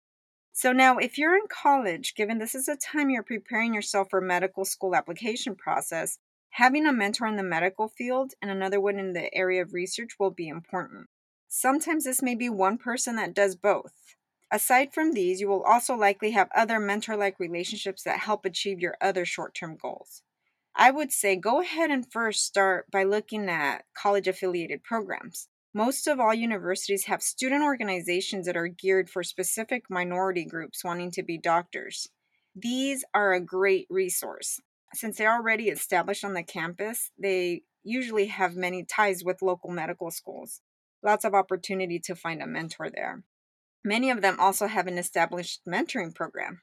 So 0.51 0.71
now, 0.71 0.97
if 0.97 1.17
you're 1.17 1.35
in 1.35 1.47
college, 1.49 2.15
given 2.15 2.37
this 2.37 2.53
is 2.53 2.67
a 2.67 2.75
time 2.75 3.09
you're 3.09 3.23
preparing 3.23 3.73
yourself 3.73 4.09
for 4.09 4.19
medical 4.19 4.65
school 4.65 4.95
application 4.95 5.55
process, 5.55 6.19
having 6.49 6.85
a 6.85 6.91
mentor 6.91 7.27
in 7.27 7.37
the 7.37 7.43
medical 7.43 7.87
field 7.87 8.33
and 8.41 8.51
another 8.51 8.81
one 8.81 8.99
in 8.99 9.13
the 9.13 9.33
area 9.33 9.61
of 9.61 9.73
research 9.73 10.11
will 10.19 10.31
be 10.31 10.47
important. 10.47 11.07
Sometimes 11.47 12.03
this 12.03 12.21
may 12.21 12.35
be 12.35 12.49
one 12.49 12.77
person 12.77 13.15
that 13.15 13.33
does 13.33 13.55
both. 13.55 13.93
Aside 14.51 14.93
from 14.93 15.13
these, 15.13 15.39
you 15.39 15.47
will 15.47 15.63
also 15.63 15.95
likely 15.95 16.31
have 16.31 16.49
other 16.55 16.79
mentor 16.79 17.15
like 17.15 17.39
relationships 17.39 18.03
that 18.03 18.19
help 18.19 18.45
achieve 18.45 18.79
your 18.79 18.95
other 18.99 19.23
short 19.25 19.53
term 19.53 19.77
goals. 19.79 20.23
I 20.75 20.91
would 20.91 21.11
say 21.11 21.35
go 21.35 21.61
ahead 21.61 21.91
and 21.91 22.11
first 22.11 22.45
start 22.45 22.85
by 22.91 23.03
looking 23.03 23.49
at 23.49 23.83
college 23.97 24.27
affiliated 24.27 24.83
programs. 24.83 25.47
Most 25.73 26.07
of 26.07 26.19
all 26.19 26.33
universities 26.33 27.05
have 27.05 27.21
student 27.21 27.63
organizations 27.63 28.45
that 28.47 28.57
are 28.57 28.67
geared 28.67 29.09
for 29.09 29.23
specific 29.23 29.83
minority 29.89 30.45
groups 30.45 30.83
wanting 30.83 31.11
to 31.11 31.23
be 31.23 31.37
doctors. 31.37 32.07
These 32.55 33.03
are 33.13 33.33
a 33.33 33.41
great 33.41 33.85
resource. 33.89 34.59
Since 34.93 35.17
they're 35.17 35.35
already 35.35 35.69
established 35.69 36.23
on 36.23 36.33
the 36.33 36.43
campus, 36.43 37.11
they 37.21 37.61
usually 37.83 38.27
have 38.27 38.55
many 38.55 38.83
ties 38.83 39.23
with 39.23 39.41
local 39.41 39.69
medical 39.69 40.09
schools. 40.09 40.61
Lots 41.03 41.23
of 41.23 41.33
opportunity 41.33 41.99
to 42.05 42.15
find 42.15 42.41
a 42.41 42.47
mentor 42.47 42.89
there. 42.89 43.23
Many 43.83 44.09
of 44.09 44.21
them 44.21 44.39
also 44.39 44.67
have 44.67 44.87
an 44.87 44.97
established 44.97 45.61
mentoring 45.67 46.13
program. 46.13 46.61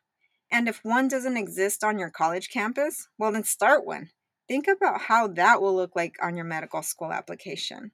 And 0.50 0.68
if 0.68 0.84
one 0.84 1.08
doesn't 1.08 1.36
exist 1.36 1.82
on 1.82 1.98
your 1.98 2.10
college 2.10 2.50
campus, 2.50 3.08
well, 3.18 3.32
then 3.32 3.44
start 3.44 3.84
one. 3.84 4.10
Think 4.48 4.68
about 4.68 5.02
how 5.02 5.26
that 5.28 5.60
will 5.60 5.74
look 5.74 5.96
like 5.96 6.14
on 6.22 6.36
your 6.36 6.44
medical 6.44 6.82
school 6.82 7.12
application. 7.12 7.90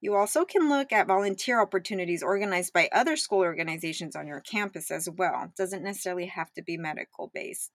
You 0.00 0.16
also 0.16 0.44
can 0.44 0.68
look 0.68 0.90
at 0.90 1.06
volunteer 1.06 1.60
opportunities 1.60 2.22
organized 2.22 2.72
by 2.72 2.88
other 2.92 3.16
school 3.16 3.40
organizations 3.40 4.16
on 4.16 4.26
your 4.26 4.40
campus 4.40 4.90
as 4.90 5.08
well. 5.08 5.44
It 5.44 5.56
doesn't 5.56 5.84
necessarily 5.84 6.26
have 6.26 6.52
to 6.54 6.62
be 6.62 6.76
medical 6.76 7.30
based. 7.32 7.70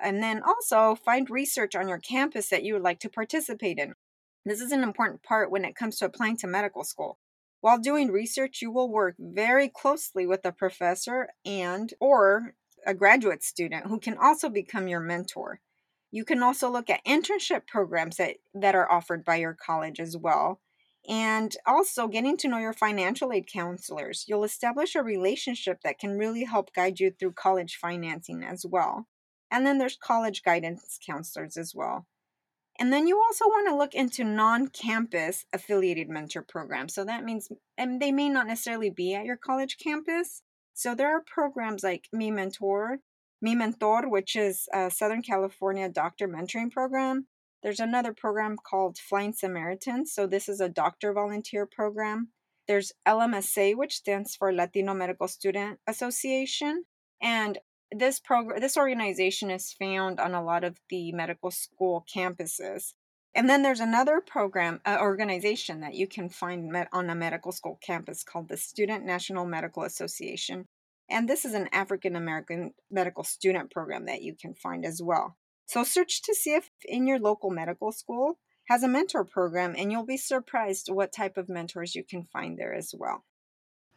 And 0.00 0.22
then 0.22 0.42
also 0.42 0.94
find 0.94 1.28
research 1.28 1.74
on 1.74 1.88
your 1.88 1.98
campus 1.98 2.48
that 2.48 2.62
you 2.62 2.74
would 2.74 2.82
like 2.82 3.00
to 3.00 3.10
participate 3.10 3.78
in. 3.78 3.94
This 4.46 4.60
is 4.60 4.72
an 4.72 4.82
important 4.82 5.22
part 5.22 5.50
when 5.50 5.64
it 5.64 5.74
comes 5.74 5.98
to 5.98 6.06
applying 6.06 6.36
to 6.38 6.46
medical 6.46 6.84
school. 6.84 7.18
While 7.60 7.78
doing 7.78 8.12
research, 8.12 8.62
you 8.62 8.70
will 8.70 8.90
work 8.90 9.16
very 9.18 9.68
closely 9.68 10.26
with 10.26 10.46
a 10.46 10.52
professor 10.52 11.28
and 11.44 11.92
or 12.00 12.54
a 12.86 12.94
graduate 12.94 13.42
student 13.42 13.86
who 13.86 13.98
can 13.98 14.16
also 14.16 14.48
become 14.48 14.88
your 14.88 15.00
mentor. 15.00 15.60
You 16.12 16.24
can 16.24 16.42
also 16.42 16.70
look 16.70 16.88
at 16.88 17.04
internship 17.04 17.66
programs 17.66 18.16
that, 18.16 18.36
that 18.54 18.74
are 18.74 18.90
offered 18.90 19.24
by 19.24 19.36
your 19.36 19.54
college 19.54 20.00
as 20.00 20.16
well. 20.16 20.60
And 21.08 21.54
also 21.66 22.08
getting 22.08 22.36
to 22.38 22.48
know 22.48 22.58
your 22.58 22.72
financial 22.72 23.32
aid 23.32 23.46
counselors. 23.52 24.24
You'll 24.26 24.44
establish 24.44 24.94
a 24.94 25.02
relationship 25.02 25.80
that 25.82 25.98
can 25.98 26.18
really 26.18 26.44
help 26.44 26.72
guide 26.72 26.98
you 26.98 27.10
through 27.10 27.32
college 27.32 27.76
financing 27.76 28.42
as 28.42 28.64
well. 28.66 29.06
And 29.50 29.66
then 29.66 29.78
there's 29.78 29.96
college 29.96 30.42
guidance 30.42 30.98
counselors 31.04 31.56
as 31.56 31.74
well. 31.74 32.06
And 32.78 32.92
then 32.92 33.06
you 33.06 33.18
also 33.18 33.46
want 33.46 33.68
to 33.68 33.76
look 33.76 33.94
into 33.94 34.24
non 34.24 34.68
campus 34.68 35.46
affiliated 35.52 36.08
mentor 36.08 36.42
programs. 36.42 36.94
So 36.94 37.04
that 37.04 37.24
means, 37.24 37.48
and 37.78 38.00
they 38.00 38.12
may 38.12 38.28
not 38.28 38.46
necessarily 38.46 38.90
be 38.90 39.14
at 39.14 39.24
your 39.24 39.36
college 39.36 39.78
campus. 39.78 40.42
So 40.76 40.94
there 40.94 41.16
are 41.16 41.22
programs 41.22 41.82
like 41.82 42.06
Me 42.12 42.30
Mentor, 42.30 42.98
Mi 43.40 43.54
Mentor, 43.54 44.10
which 44.10 44.36
is 44.36 44.68
a 44.74 44.90
Southern 44.90 45.22
California 45.22 45.88
doctor 45.88 46.28
mentoring 46.28 46.70
program. 46.70 47.28
There's 47.62 47.80
another 47.80 48.12
program 48.12 48.58
called 48.62 48.98
Flying 48.98 49.32
Samaritans. 49.32 50.12
So 50.12 50.26
this 50.26 50.50
is 50.50 50.60
a 50.60 50.68
doctor 50.68 51.14
volunteer 51.14 51.64
program. 51.64 52.28
There's 52.68 52.92
LMSA, 53.08 53.74
which 53.74 53.96
stands 53.96 54.36
for 54.36 54.52
Latino 54.52 54.92
Medical 54.92 55.28
Student 55.28 55.78
Association. 55.86 56.84
And 57.22 57.56
this 57.90 58.20
program 58.20 58.60
this 58.60 58.76
organization 58.76 59.50
is 59.50 59.72
found 59.72 60.20
on 60.20 60.34
a 60.34 60.44
lot 60.44 60.62
of 60.62 60.78
the 60.90 61.10
medical 61.12 61.50
school 61.50 62.04
campuses 62.14 62.92
and 63.36 63.50
then 63.50 63.62
there's 63.62 63.80
another 63.80 64.20
program 64.20 64.80
uh, 64.86 64.96
organization 64.98 65.80
that 65.80 65.94
you 65.94 66.08
can 66.08 66.30
find 66.30 66.72
met 66.72 66.88
on 66.92 67.10
a 67.10 67.14
medical 67.14 67.52
school 67.52 67.78
campus 67.82 68.24
called 68.24 68.48
the 68.48 68.56
student 68.56 69.04
national 69.04 69.44
medical 69.44 69.84
association 69.84 70.66
and 71.08 71.28
this 71.28 71.44
is 71.44 71.54
an 71.54 71.68
african 71.72 72.16
american 72.16 72.72
medical 72.90 73.22
student 73.22 73.70
program 73.70 74.06
that 74.06 74.22
you 74.22 74.34
can 74.34 74.54
find 74.54 74.84
as 74.84 75.00
well 75.02 75.36
so 75.66 75.84
search 75.84 76.22
to 76.22 76.34
see 76.34 76.54
if 76.54 76.70
in 76.84 77.06
your 77.06 77.18
local 77.18 77.50
medical 77.50 77.92
school 77.92 78.38
has 78.68 78.82
a 78.82 78.88
mentor 78.88 79.24
program 79.24 79.74
and 79.78 79.92
you'll 79.92 80.06
be 80.06 80.16
surprised 80.16 80.88
what 80.90 81.12
type 81.12 81.36
of 81.36 81.48
mentors 81.48 81.94
you 81.94 82.02
can 82.02 82.24
find 82.24 82.58
there 82.58 82.74
as 82.74 82.94
well 82.98 83.22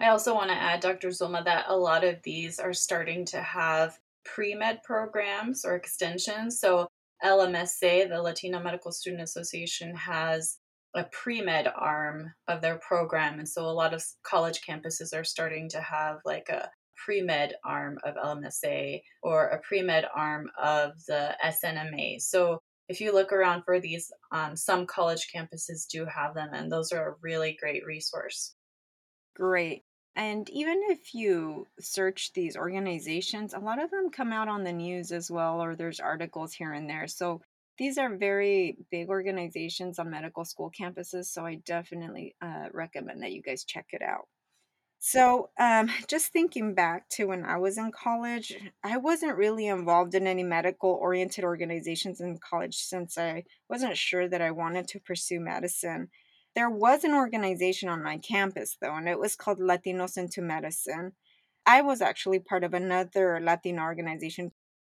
I 0.02 0.12
also 0.12 0.34
want 0.34 0.50
to 0.50 0.56
add, 0.56 0.80
Dr. 0.80 1.10
Zulma, 1.10 1.44
that 1.44 1.66
a 1.68 1.76
lot 1.76 2.06
of 2.06 2.22
these 2.24 2.58
are 2.58 2.72
starting 2.72 3.26
to 3.26 3.42
have 3.42 4.00
pre 4.24 4.56
med 4.56 4.82
programs 4.82 5.66
or 5.66 5.76
extensions. 5.76 6.58
So, 6.58 6.88
LMSA, 7.24 8.10
the 8.10 8.22
Latino 8.22 8.60
Medical 8.62 8.92
Student 8.92 9.24
Association, 9.24 9.96
has 9.96 10.58
a 10.96 11.04
pre 11.12 11.42
med 11.42 11.72
arm 11.76 12.34
of 12.48 12.62
their 12.62 12.80
program. 12.80 13.40
And 13.40 13.48
so, 13.48 13.66
a 13.66 13.72
lot 13.72 13.94
of 13.94 14.04
college 14.24 14.62
campuses 14.68 15.14
are 15.14 15.24
starting 15.24 15.70
to 15.70 15.82
have 15.82 16.18
like 16.26 16.50
a 16.50 16.70
pre 16.96 17.22
med 17.22 17.54
arm 17.64 17.98
of 18.04 18.16
LMSA 18.16 19.02
or 19.22 19.48
a 19.48 19.60
pre 19.62 19.82
med 19.82 20.06
arm 20.16 20.50
of 20.62 20.94
the 21.08 21.36
SNMA. 21.46 22.22
So, 22.22 22.60
if 22.88 23.00
you 23.00 23.14
look 23.14 23.32
around 23.32 23.64
for 23.64 23.80
these, 23.80 24.12
um, 24.32 24.56
some 24.56 24.88
college 24.88 25.28
campuses 25.34 25.88
do 25.88 26.06
have 26.06 26.34
them, 26.34 26.50
and 26.54 26.72
those 26.72 26.92
are 26.92 27.10
a 27.10 27.16
really 27.22 27.56
great 27.62 27.86
resource. 27.86 28.56
Great. 29.36 29.84
And 30.16 30.50
even 30.50 30.82
if 30.90 31.14
you 31.14 31.68
search 31.80 32.34
these 32.34 32.58
organizations, 32.58 33.54
a 33.54 33.60
lot 33.60 33.82
of 33.82 33.92
them 33.92 34.10
come 34.10 34.34
out 34.34 34.48
on 34.48 34.64
the 34.64 34.74
news 34.74 35.12
as 35.12 35.32
well, 35.32 35.62
or 35.62 35.76
there's 35.76 36.00
articles 36.00 36.54
here 36.54 36.74
and 36.74 36.90
there. 36.90 37.08
So 37.08 37.42
these 37.78 37.98
are 37.98 38.14
very 38.14 38.78
big 38.92 39.10
organizations 39.10 40.00
on 40.00 40.10
medical 40.10 40.44
school 40.44 40.72
campuses. 40.78 41.26
So 41.26 41.46
I 41.46 41.56
definitely 41.56 42.36
uh, 42.42 42.68
recommend 42.74 43.24
that 43.24 43.32
you 43.32 43.42
guys 43.42 43.64
check 43.64 43.88
it 43.92 44.02
out. 44.02 44.28
So, 45.02 45.50
um, 45.58 45.90
just 46.10 46.34
thinking 46.34 46.74
back 46.76 47.08
to 47.12 47.28
when 47.28 47.46
I 47.46 47.58
was 47.58 47.78
in 47.78 47.90
college, 47.90 48.54
I 48.84 48.98
wasn't 48.98 49.38
really 49.38 49.68
involved 49.68 50.14
in 50.14 50.28
any 50.28 50.44
medical 50.44 50.90
oriented 50.90 51.46
organizations 51.46 52.20
in 52.20 52.38
college 52.38 52.76
since 52.76 53.18
I 53.18 53.46
wasn't 53.70 53.96
sure 53.96 54.28
that 54.28 54.42
I 54.42 54.52
wanted 54.52 54.90
to 54.90 55.00
pursue 55.00 55.40
medicine. 55.40 56.10
There 56.56 56.70
was 56.70 57.04
an 57.04 57.14
organization 57.14 57.90
on 57.90 58.04
my 58.04 58.18
campus, 58.18 58.78
though, 58.82 58.96
and 58.96 59.08
it 59.08 59.20
was 59.20 59.36
called 59.36 59.60
Latinos 59.60 60.18
into 60.18 60.42
Medicine. 60.42 61.14
I 61.66 61.82
was 61.82 62.02
actually 62.02 62.40
part 62.40 62.64
of 62.64 62.74
another 62.74 63.40
Latino 63.40 63.84
organization. 63.84 64.52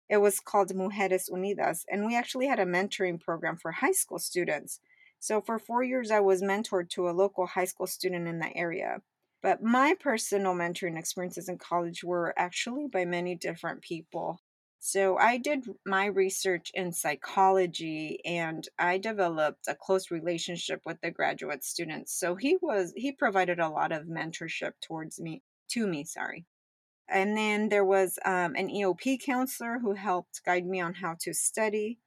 It 0.10 0.18
was 0.18 0.40
called 0.40 0.74
Mujeres 0.74 1.30
Unidas, 1.32 1.86
and 1.90 2.06
we 2.06 2.16
actually 2.16 2.48
had 2.48 2.60
a 2.60 2.66
mentoring 2.66 3.20
program 3.20 3.58
for 3.58 3.72
high 3.72 3.94
school 3.94 4.20
students. 4.20 4.80
So 5.20 5.42
for 5.42 5.58
four 5.58 5.84
years, 5.84 6.12
I 6.12 6.20
was 6.20 6.42
mentored 6.44 6.90
to 6.92 7.10
a 7.10 7.12
local 7.12 7.48
high 7.48 7.66
school 7.66 7.88
student 7.88 8.28
in 8.28 8.40
the 8.40 8.56
area. 8.56 9.02
But 9.42 9.64
my 9.64 9.96
personal 10.00 10.54
mentoring 10.54 11.00
experiences 11.00 11.50
in 11.50 11.58
college 11.58 12.04
were 12.04 12.34
actually 12.38 12.88
by 12.88 13.06
many 13.06 13.36
different 13.36 13.82
people. 13.82 14.42
So 14.88 15.18
I 15.18 15.38
did 15.38 15.66
my 15.84 16.06
research 16.06 16.70
in 16.76 16.92
psychology 16.94 18.20
and 18.24 18.68
I 18.78 19.00
developed 19.00 19.68
a 19.68 19.74
close 19.74 20.12
relationship 20.12 20.82
with 20.86 21.02
the 21.02 21.10
graduate 21.10 21.64
students. 21.64 22.14
So 22.14 22.36
he 22.36 22.60
was 22.62 22.94
he 22.96 23.12
provided 23.12 23.60
a 23.60 23.68
lot 23.68 23.92
of 23.92 24.06
mentorship 24.06 24.74
towards 24.84 25.20
me 25.20 25.42
to 25.70 25.88
me, 25.88 26.04
sorry. 26.04 26.46
And 27.10 27.36
then 27.36 27.70
there 27.70 27.84
was 27.84 28.20
um, 28.26 28.54
an 28.54 28.70
EOP 28.70 29.26
counselor 29.26 29.80
who 29.80 29.96
helped 29.96 30.46
guide 30.46 30.68
me 30.68 30.82
on 30.82 30.94
how 30.94 31.16
to 31.22 31.34
study. 31.34 31.98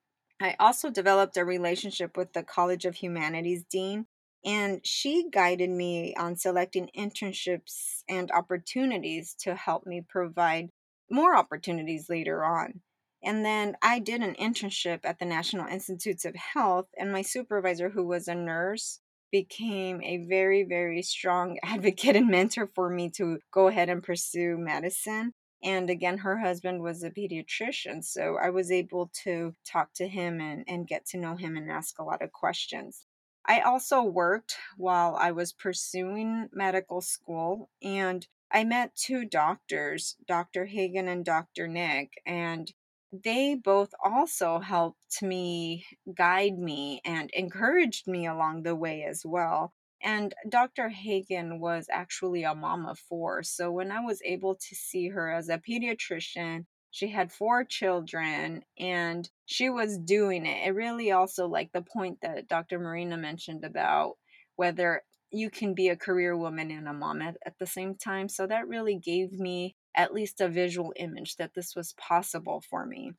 I 0.41 0.55
also 0.61 0.89
developed 0.89 1.37
a 1.37 1.45
relationship 1.45 2.17
with 2.17 2.33
the 2.33 2.45
College 2.45 2.85
of 2.85 2.95
Humanities 2.95 3.65
dean, 3.69 4.07
and 4.45 4.87
she 4.87 5.29
guided 5.33 5.71
me 5.71 6.15
on 6.15 6.37
selecting 6.37 6.91
internships 6.97 8.05
and 8.09 8.31
opportunities 8.31 9.35
to 9.41 9.57
help 9.57 9.85
me 9.85 10.01
provide 10.09 10.71
more 11.11 11.37
opportunities 11.37 12.09
later 12.09 12.45
on. 12.45 12.81
And 13.23 13.45
then 13.45 13.77
I 13.83 13.99
did 13.99 14.23
an 14.23 14.35
internship 14.37 15.01
at 15.05 15.19
the 15.19 15.25
National 15.25 15.67
Institutes 15.67 16.25
of 16.25 16.37
Health, 16.37 16.87
and 16.97 17.11
my 17.11 17.23
supervisor, 17.23 17.91
who 17.91 18.07
was 18.07 18.29
a 18.29 18.35
nurse, 18.35 19.01
became 19.31 20.03
a 20.03 20.27
very, 20.29 20.65
very 20.65 21.03
strong 21.03 21.59
advocate 21.63 22.17
and 22.17 22.29
mentor 22.29 22.71
for 22.75 22.89
me 22.89 23.11
to 23.17 23.39
go 23.53 23.69
ahead 23.69 23.89
and 23.89 24.03
pursue 24.03 24.57
medicine. 24.57 25.33
And 25.63 25.91
again, 25.91 26.19
her 26.19 26.39
husband 26.39 26.83
was 26.83 27.03
a 27.03 27.11
pediatrician. 27.11 28.05
So 28.05 28.37
I 28.41 28.51
was 28.51 28.71
able 28.71 29.11
to 29.25 29.55
talk 29.67 29.93
to 29.95 30.07
him 30.07 30.41
and, 30.41 30.65
and 30.69 30.87
get 30.87 31.05
to 31.07 31.19
know 31.19 31.35
him 31.35 31.57
and 31.57 31.71
ask 31.71 31.99
a 31.99 32.05
lot 32.05 32.23
of 32.23 32.33
questions. 32.33 33.05
I 33.45 33.61
also 33.61 34.03
worked 34.03 34.57
while 34.77 35.17
I 35.17 35.33
was 35.33 35.53
pursuing 35.53 36.49
medical 36.53 37.01
school 37.01 37.71
and 37.83 38.27
I 38.51 38.65
met 38.65 38.95
two 38.97 39.25
doctors, 39.25 40.17
Dr. 40.27 40.67
Hagen 40.67 41.09
and 41.09 41.25
Dr. 41.25 41.69
Nick, 41.69 42.13
and 42.27 42.73
they 43.13 43.55
both 43.55 43.91
also 44.03 44.59
helped 44.59 45.23
me 45.23 45.87
guide 46.15 46.59
me 46.59 47.01
and 47.05 47.31
encouraged 47.31 48.07
me 48.07 48.27
along 48.27 48.63
the 48.63 48.75
way 48.75 49.05
as 49.05 49.25
well. 49.25 49.73
And 50.03 50.35
Dr. 50.49 50.89
Hagen 50.89 51.61
was 51.61 51.89
actually 51.91 52.45
a 52.45 52.55
mom 52.55 52.87
of 52.87 52.99
four. 52.99 53.43
So 53.43 53.71
when 53.71 53.91
I 53.91 54.01
was 54.01 54.23
able 54.25 54.55
to 54.55 54.75
see 54.75 55.09
her 55.09 55.31
as 55.31 55.49
a 55.49 55.59
pediatrician, 55.59 56.67
she 56.91 57.09
had 57.09 57.33
four 57.33 57.65
children 57.65 58.65
and 58.79 59.29
she 59.47 59.69
was 59.71 59.99
doing 59.99 60.47
it. 60.47 60.69
It 60.69 60.75
really 60.75 61.11
also, 61.11 61.47
like 61.47 61.73
the 61.73 61.83
point 61.83 62.19
that 62.23 62.49
Dr. 62.49 62.79
Marina 62.79 63.17
mentioned 63.17 63.65
about 63.65 64.17
whether 64.57 65.03
you 65.31 65.51
can 65.51 65.75
be 65.75 65.89
a 65.89 65.97
career 65.97 66.37
woman 66.37 66.71
and 66.71 66.89
a 66.89 66.93
mom 66.93 67.23
at, 67.23 67.37
at 67.45 67.59
the 67.59 67.67
same 67.67 67.95
time. 67.95 68.29
So 68.29 68.47
that 68.47 68.69
really 68.69 68.97
gave 68.97 69.33
me 69.33 69.77
at 69.95 70.15
least 70.15 70.41
a 70.41 70.49
visual 70.49 70.93
image 70.97 71.37
that 71.37 71.55
this 71.55 71.75
was 71.75 71.95
possible 71.95 72.63
for 72.69 72.87
me. 72.87 73.13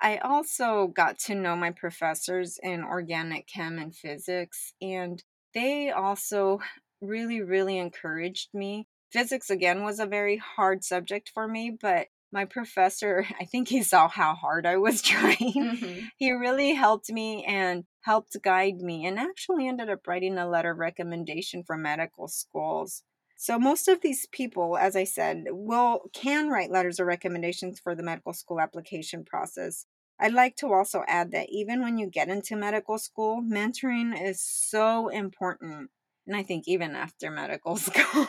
I 0.00 0.18
also 0.18 0.88
got 0.88 1.18
to 1.20 1.34
know 1.34 1.54
my 1.54 1.70
professors 1.70 2.58
in 2.62 2.82
organic 2.82 3.46
chem 3.46 3.78
and 3.78 3.94
physics, 3.94 4.72
and 4.82 5.22
they 5.54 5.90
also 5.90 6.60
really, 7.00 7.40
really 7.40 7.78
encouraged 7.78 8.48
me. 8.52 8.88
Physics, 9.12 9.48
again, 9.48 9.84
was 9.84 10.00
a 10.00 10.06
very 10.06 10.38
hard 10.38 10.82
subject 10.82 11.30
for 11.32 11.46
me, 11.46 11.76
but 11.80 12.08
my 12.32 12.44
professor, 12.44 13.26
I 13.40 13.44
think 13.44 13.68
he 13.68 13.82
saw 13.82 14.08
how 14.08 14.34
hard 14.34 14.66
I 14.66 14.76
was 14.76 15.02
trying. 15.12 15.36
Mm-hmm. 15.36 16.06
He 16.16 16.32
really 16.32 16.74
helped 16.74 17.10
me 17.10 17.44
and 17.44 17.84
helped 18.00 18.36
guide 18.42 18.80
me, 18.80 19.06
and 19.06 19.18
actually 19.18 19.68
ended 19.68 19.90
up 19.90 20.06
writing 20.06 20.38
a 20.38 20.48
letter 20.48 20.72
of 20.72 20.78
recommendation 20.78 21.62
for 21.62 21.76
medical 21.76 22.28
schools. 22.28 23.02
So 23.36 23.58
most 23.58 23.88
of 23.88 24.00
these 24.00 24.26
people, 24.30 24.76
as 24.76 24.94
I 24.94 25.04
said, 25.04 25.46
will 25.50 26.10
can 26.12 26.48
write 26.48 26.70
letters 26.70 27.00
of 27.00 27.06
recommendations 27.06 27.80
for 27.80 27.94
the 27.94 28.02
medical 28.02 28.32
school 28.32 28.60
application 28.60 29.24
process. 29.24 29.86
I'd 30.20 30.32
like 30.32 30.54
to 30.58 30.72
also 30.72 31.02
add 31.08 31.32
that 31.32 31.48
even 31.50 31.82
when 31.82 31.98
you 31.98 32.06
get 32.06 32.28
into 32.28 32.54
medical 32.54 32.98
school, 32.98 33.42
mentoring 33.42 34.14
is 34.16 34.40
so 34.40 35.08
important. 35.08 35.90
And 36.26 36.36
I 36.36 36.44
think 36.44 36.68
even 36.68 36.94
after 36.94 37.32
medical 37.32 37.76
school. 37.88 38.26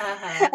uh-huh. 0.00 0.48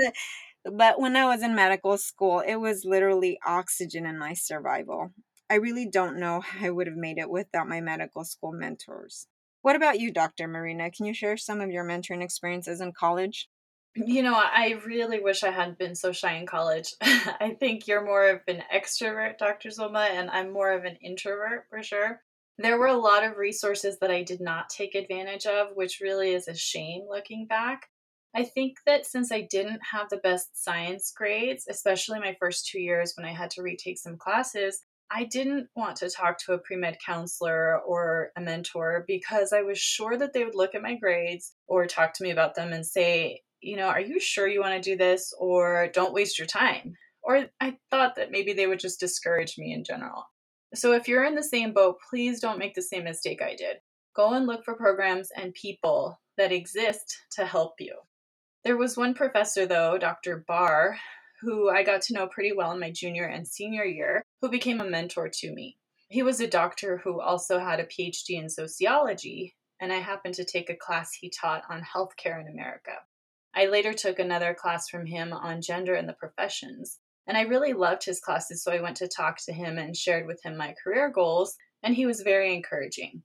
But 0.64 1.00
when 1.00 1.16
I 1.16 1.26
was 1.26 1.42
in 1.42 1.56
medical 1.56 1.98
school, 1.98 2.40
it 2.40 2.56
was 2.56 2.86
literally 2.86 3.40
oxygen 3.46 4.06
in 4.06 4.18
my 4.18 4.34
survival. 4.34 5.14
I 5.50 5.56
really 5.56 5.88
don't 5.88 6.20
know 6.20 6.42
how 6.42 6.68
I 6.68 6.70
would 6.70 6.88
have 6.88 6.96
made 6.96 7.18
it 7.18 7.30
without 7.30 7.68
my 7.68 7.82
medical 7.82 8.24
school 8.24 8.52
mentors. 8.52 9.28
What 9.62 9.76
about 9.76 10.00
you, 10.00 10.12
Dr. 10.12 10.48
Marina? 10.48 10.92
Can 10.92 11.06
you 11.06 11.14
share 11.14 11.38
some 11.38 11.60
of 11.60 11.70
your 11.70 11.84
mentoring 11.84 12.24
experiences 12.24 12.82
in 12.82 12.94
college? 12.94 13.50
You 13.96 14.22
know, 14.22 14.36
I 14.36 14.80
really 14.86 15.20
wish 15.20 15.44
I 15.44 15.50
hadn't 15.50 15.80
been 15.80 15.96
so 15.96 16.12
shy 16.12 16.36
in 16.36 16.46
college. 16.46 16.94
I 17.02 17.56
think 17.60 17.88
you're 17.88 18.06
more 18.06 18.30
of 18.30 18.42
an 18.48 18.64
extrovert, 18.74 19.38
Dr. 19.38 19.70
Zulma, 19.70 20.10
and 20.10 20.30
I'm 20.30 20.54
more 20.54 20.72
of 20.72 20.86
an 20.86 20.98
introvert 21.02 21.66
for 21.70 21.82
sure. 21.82 22.22
There 22.60 22.78
were 22.78 22.88
a 22.88 22.98
lot 22.98 23.24
of 23.24 23.38
resources 23.38 23.98
that 24.00 24.12
I 24.12 24.22
did 24.22 24.42
not 24.42 24.70
take 24.70 24.94
advantage 24.94 25.46
of, 25.46 25.76
which 25.76 26.00
really 26.02 26.34
is 26.34 26.48
a 26.48 26.56
shame 26.56 27.06
looking 27.10 27.48
back. 27.48 27.88
I 28.36 28.44
think 28.44 28.78
that 28.86 29.06
since 29.06 29.32
I 29.32 29.42
didn't 29.50 29.80
have 29.92 30.10
the 30.10 30.18
best 30.18 30.64
science 30.64 31.12
grades, 31.16 31.66
especially 31.68 32.20
my 32.20 32.36
first 32.40 32.68
two 32.68 32.80
years 32.80 33.14
when 33.18 33.26
I 33.26 33.34
had 33.34 33.50
to 33.52 33.64
retake 33.64 33.98
some 33.98 34.18
classes, 34.18 34.84
I 35.12 35.24
didn't 35.24 35.68
want 35.76 35.96
to 35.98 36.10
talk 36.10 36.38
to 36.40 36.54
a 36.54 36.60
pre 36.60 36.76
med 36.76 36.98
counselor 37.04 37.80
or 37.80 38.32
a 38.38 38.42
mentor 38.42 39.04
because 39.08 39.52
I 39.52 39.64
was 39.64 39.80
sure 39.80 40.16
that 40.18 40.34
they 40.34 40.46
would 40.46 40.54
look 40.54 40.76
at 40.76 40.84
my 40.84 40.96
grades 40.96 41.54
or 41.68 41.88
talk 41.88 42.14
to 42.16 42.24
me 42.24 42.30
about 42.30 42.54
them 42.54 42.72
and 42.72 42.86
say, 42.86 43.42
you 43.62 43.76
know, 43.76 43.88
are 43.88 44.00
you 44.00 44.20
sure 44.20 44.48
you 44.48 44.62
want 44.62 44.82
to 44.82 44.90
do 44.90 44.96
this 44.96 45.34
or 45.40 45.90
don't 45.94 46.14
waste 46.14 46.38
your 46.38 46.48
time? 46.48 46.94
Or 47.24 47.48
I 47.60 47.78
thought 47.90 48.16
that 48.16 48.32
maybe 48.32 48.54
they 48.54 48.68
would 48.68 48.80
just 48.80 49.00
discourage 49.00 49.58
me 49.58 49.74
in 49.74 49.84
general. 49.84 50.26
So 50.76 50.94
if 50.94 51.08
you're 51.08 51.26
in 51.26 51.36
the 51.36 51.44
same 51.44 51.74
boat, 51.74 51.98
please 52.10 52.40
don't 52.40 52.60
make 52.60 52.76
the 52.76 52.82
same 52.82 53.06
mistake 53.06 53.42
I 53.42 53.56
did. 53.56 53.78
Go 54.16 54.34
and 54.34 54.46
look 54.46 54.64
for 54.64 54.76
programs 54.76 55.30
and 55.36 55.54
people 55.56 56.20
that 56.38 56.52
exist 56.52 57.18
to 57.32 57.46
help 57.46 57.74
you. 57.80 57.96
There 58.66 58.78
was 58.78 58.98
one 58.98 59.14
professor, 59.14 59.66
though, 59.66 59.98
Dr. 59.98 60.44
Barr, 60.46 60.98
who 61.42 61.70
I 61.70 61.84
got 61.84 62.02
to 62.04 62.14
know 62.14 62.28
pretty 62.28 62.52
well 62.52 62.74
in 62.74 62.80
my 62.80 62.92
junior 62.92 63.26
and 63.26 63.48
senior 63.48 63.86
year, 63.86 64.22
who 64.42 64.50
became 64.50 64.82
a 64.82 64.90
mentor 64.90 65.30
to 65.30 65.54
me. 65.54 65.78
He 66.10 66.24
was 66.24 66.42
a 66.42 66.48
doctor 66.48 66.98
who 66.98 67.22
also 67.22 67.60
had 67.60 67.80
a 67.80 67.86
PhD 67.86 68.32
in 68.32 68.50
sociology, 68.50 69.56
and 69.80 69.94
I 69.94 70.00
happened 70.00 70.36
to 70.36 70.44
take 70.44 70.70
a 70.70 70.76
class 70.76 71.14
he 71.14 71.30
taught 71.30 71.64
on 71.70 71.84
healthcare 71.84 72.42
in 72.42 72.48
America. 72.52 72.98
I 73.56 73.68
later 73.68 73.94
took 73.94 74.20
another 74.20 74.54
class 74.54 74.90
from 74.90 75.06
him 75.06 75.32
on 75.32 75.62
gender 75.62 75.94
and 75.94 76.10
the 76.10 76.14
professions, 76.14 77.00
and 77.28 77.38
I 77.38 77.42
really 77.42 77.74
loved 77.74 78.04
his 78.04 78.20
classes, 78.20 78.62
so 78.62 78.74
I 78.74 78.82
went 78.82 78.98
to 78.98 79.08
talk 79.08 79.38
to 79.46 79.54
him 79.54 79.78
and 79.78 79.96
shared 79.96 80.28
with 80.28 80.44
him 80.44 80.58
my 80.58 80.76
career 80.84 81.10
goals, 81.10 81.56
and 81.82 81.96
he 81.96 82.06
was 82.06 82.22
very 82.22 82.54
encouraging. 82.54 83.24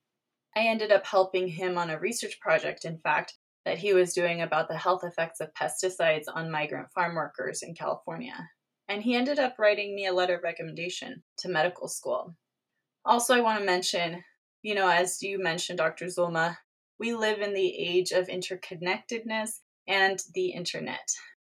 I 0.57 0.67
ended 0.67 0.93
up 0.93 1.05
helping 1.05 1.49
him 1.49 1.77
on 1.77 1.91
a 1.91 1.99
research 1.99 2.39
project, 2.41 2.85
in 2.85 2.99
fact, 2.99 3.35
that 3.65 3.79
he 3.79 3.95
was 3.95 4.13
doing 4.13 4.43
about 4.43 4.69
the 4.69 4.77
health 4.77 5.05
effects 5.05 5.41
of 5.41 5.55
pesticides 5.55 6.25
on 6.33 6.51
migrant 6.51 6.91
farm 6.93 7.15
workers 7.15 7.63
in 7.63 7.75
California. 7.75 8.51
And 8.89 9.03
he 9.03 9.15
ended 9.15 9.39
up 9.39 9.59
writing 9.59 9.95
me 9.95 10.07
a 10.07 10.13
letter 10.13 10.37
of 10.37 10.43
recommendation 10.43 11.23
to 11.39 11.49
medical 11.49 11.89
school. 11.89 12.35
Also, 13.05 13.35
I 13.35 13.41
want 13.41 13.59
to 13.59 13.65
mention, 13.65 14.23
you 14.63 14.75
know, 14.75 14.89
as 14.89 15.23
you 15.23 15.43
mentioned, 15.43 15.79
Dr. 15.79 16.07
Zulma, 16.07 16.57
we 16.99 17.15
live 17.15 17.41
in 17.41 17.55
the 17.55 17.75
age 17.79 18.13
of 18.13 18.29
interconnectedness 18.29 19.61
and 19.89 20.21
the 20.35 20.51
internet. 20.51 21.09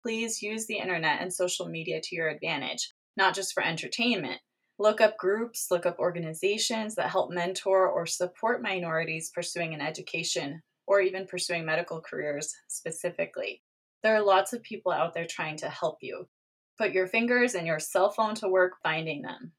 Please 0.03 0.43
use 0.43 0.67
the 0.67 0.79
internet 0.79 1.21
and 1.21 1.33
social 1.33 1.67
media 1.67 2.01
to 2.01 2.17
your 2.17 2.29
advantage, 2.29 2.93
not 3.17 3.35
just 3.35 3.53
for 3.53 3.63
entertainment. 3.63 4.41
Look 4.79 5.01
up 5.01 5.17
groups, 5.19 5.69
look 5.71 5.87
up 5.87 5.99
organizations 5.99 6.95
that 6.95 7.11
help 7.11 7.33
mentor 7.33 7.89
or 7.89 8.07
support 8.07 8.63
minorities 8.63 9.31
pursuing 9.35 9.75
an 9.75 9.81
education 9.81 10.63
or 10.87 11.01
even 11.01 11.27
pursuing 11.27 11.65
medical 11.65 12.01
careers 12.01 12.55
specifically. 12.69 13.63
There 14.03 14.15
are 14.15 14.23
lots 14.23 14.53
of 14.53 14.63
people 14.63 14.93
out 14.93 15.15
there 15.15 15.27
trying 15.27 15.57
to 15.59 15.69
help 15.69 15.99
you. 16.01 16.29
Put 16.79 16.93
your 16.93 17.07
fingers 17.07 17.55
and 17.55 17.67
your 17.67 17.79
cell 17.79 18.11
phone 18.11 18.35
to 18.37 18.49
work 18.49 18.75
finding 18.83 19.23
them. 19.23 19.53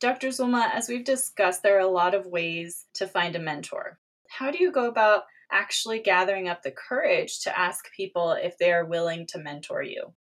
Dr. 0.00 0.28
Zulma, 0.28 0.70
as 0.72 0.88
we've 0.88 1.04
discussed, 1.04 1.62
there 1.62 1.76
are 1.76 1.80
a 1.80 1.88
lot 1.88 2.14
of 2.14 2.26
ways 2.26 2.84
to 2.94 3.06
find 3.06 3.34
a 3.34 3.38
mentor. 3.38 3.98
How 4.28 4.50
do 4.50 4.58
you 4.58 4.70
go 4.70 4.86
about 4.86 5.22
actually 5.50 6.00
gathering 6.00 6.48
up 6.48 6.62
the 6.62 6.70
courage 6.70 7.40
to 7.40 7.58
ask 7.58 7.86
people 7.96 8.32
if 8.32 8.58
they 8.58 8.72
are 8.72 8.84
willing 8.84 9.26
to 9.28 9.38
mentor 9.38 9.82
you? 9.82 10.12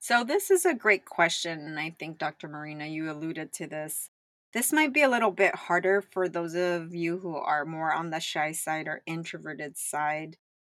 So, 0.00 0.24
this 0.24 0.50
is 0.50 0.64
a 0.64 0.74
great 0.74 1.04
question, 1.04 1.58
and 1.58 1.78
I 1.78 1.94
think, 1.98 2.18
Dr. 2.18 2.48
Marina, 2.48 2.86
you 2.86 3.10
alluded 3.10 3.52
to 3.54 3.66
this. 3.66 4.10
This 4.54 4.72
might 4.72 4.94
be 4.94 5.02
a 5.02 5.10
little 5.10 5.30
bit 5.30 5.54
harder 5.54 6.00
for 6.00 6.26
those 6.26 6.54
of 6.54 6.94
you 6.94 7.18
who 7.18 7.36
are 7.36 7.66
more 7.66 7.92
on 7.92 8.08
the 8.08 8.18
shy 8.18 8.52
side 8.52 8.88
or 8.88 9.02
introverted 9.04 9.76
side. 9.76 10.38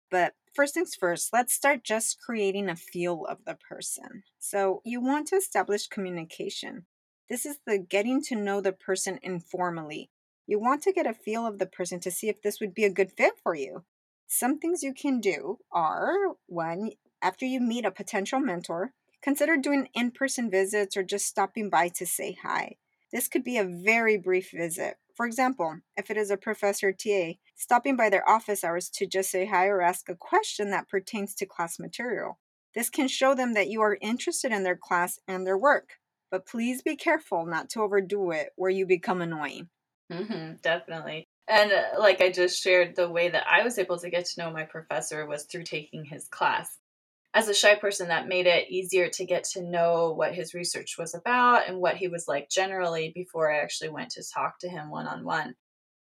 But 0.09 0.33
first 0.55 0.73
things 0.73 0.95
first, 0.95 1.31
let's 1.31 1.53
start 1.53 1.83
just 1.83 2.19
creating 2.19 2.67
a 2.67 2.75
feel 2.75 3.25
of 3.29 3.45
the 3.45 3.53
person. 3.53 4.23
So, 4.39 4.81
you 4.83 5.01
want 5.01 5.27
to 5.27 5.35
establish 5.35 5.87
communication. 5.87 6.87
This 7.29 7.45
is 7.45 7.59
the 7.67 7.77
getting 7.77 8.23
to 8.23 8.35
know 8.35 8.59
the 8.59 8.71
person 8.71 9.19
informally. 9.21 10.09
You 10.47 10.59
want 10.59 10.81
to 10.83 10.91
get 10.91 11.05
a 11.05 11.13
feel 11.13 11.45
of 11.45 11.59
the 11.59 11.67
person 11.67 11.99
to 11.99 12.09
see 12.09 12.27
if 12.27 12.41
this 12.41 12.59
would 12.59 12.73
be 12.73 12.85
a 12.85 12.89
good 12.89 13.11
fit 13.11 13.33
for 13.43 13.53
you. 13.53 13.83
Some 14.25 14.57
things 14.57 14.81
you 14.81 14.95
can 14.95 15.19
do 15.19 15.59
are 15.71 16.13
one, 16.47 16.89
after 17.21 17.45
you 17.45 17.59
meet 17.59 17.85
a 17.85 17.91
potential 17.91 18.39
mentor, 18.39 18.93
consider 19.21 19.57
doing 19.57 19.89
in 19.93 20.09
person 20.09 20.49
visits 20.49 20.97
or 20.97 21.03
just 21.03 21.27
stopping 21.27 21.69
by 21.69 21.89
to 21.89 22.07
say 22.07 22.35
hi. 22.41 22.77
This 23.11 23.27
could 23.27 23.43
be 23.43 23.57
a 23.57 23.65
very 23.65 24.17
brief 24.17 24.51
visit. 24.51 24.97
For 25.15 25.25
example, 25.25 25.79
if 25.97 26.09
it 26.09 26.17
is 26.17 26.31
a 26.31 26.37
professor 26.37 26.93
TA, 26.93 27.33
stopping 27.55 27.97
by 27.97 28.09
their 28.09 28.27
office 28.27 28.63
hours 28.63 28.89
to 28.91 29.05
just 29.05 29.29
say 29.29 29.45
hi 29.45 29.67
or 29.67 29.81
ask 29.81 30.07
a 30.07 30.15
question 30.15 30.71
that 30.71 30.87
pertains 30.87 31.35
to 31.35 31.45
class 31.45 31.77
material. 31.77 32.39
This 32.73 32.89
can 32.89 33.07
show 33.07 33.35
them 33.35 33.53
that 33.53 33.67
you 33.67 33.81
are 33.81 33.97
interested 34.01 34.51
in 34.51 34.63
their 34.63 34.77
class 34.77 35.19
and 35.27 35.45
their 35.45 35.57
work. 35.57 35.97
But 36.31 36.45
please 36.45 36.81
be 36.81 36.95
careful 36.95 37.45
not 37.45 37.69
to 37.71 37.81
overdo 37.81 38.31
it 38.31 38.51
where 38.55 38.69
you 38.69 38.85
become 38.85 39.21
annoying. 39.21 39.69
Mm-hmm, 40.11 40.53
definitely. 40.61 41.27
And 41.47 41.71
uh, 41.71 41.99
like 41.99 42.21
I 42.21 42.31
just 42.31 42.61
shared, 42.61 42.95
the 42.95 43.09
way 43.09 43.29
that 43.29 43.45
I 43.49 43.63
was 43.63 43.77
able 43.77 43.97
to 43.99 44.09
get 44.09 44.25
to 44.25 44.41
know 44.41 44.51
my 44.51 44.63
professor 44.63 45.25
was 45.25 45.43
through 45.43 45.63
taking 45.63 46.05
his 46.05 46.27
class. 46.27 46.77
As 47.33 47.47
a 47.47 47.53
shy 47.53 47.75
person, 47.75 48.07
that 48.07 48.27
made 48.27 48.47
it 48.47 48.71
easier 48.71 49.07
to 49.09 49.25
get 49.25 49.43
to 49.51 49.61
know 49.61 50.11
what 50.13 50.33
his 50.33 50.55
research 50.55 50.95
was 50.97 51.13
about 51.13 51.67
and 51.67 51.79
what 51.79 51.97
he 51.97 52.07
was 52.07 52.27
like 52.27 52.49
generally 52.49 53.11
before 53.13 53.51
I 53.51 53.59
actually 53.59 53.89
went 53.89 54.09
to 54.11 54.23
talk 54.33 54.57
to 54.59 54.69
him 54.69 54.89
one 54.89 55.05
on 55.05 55.23
one. 55.23 55.55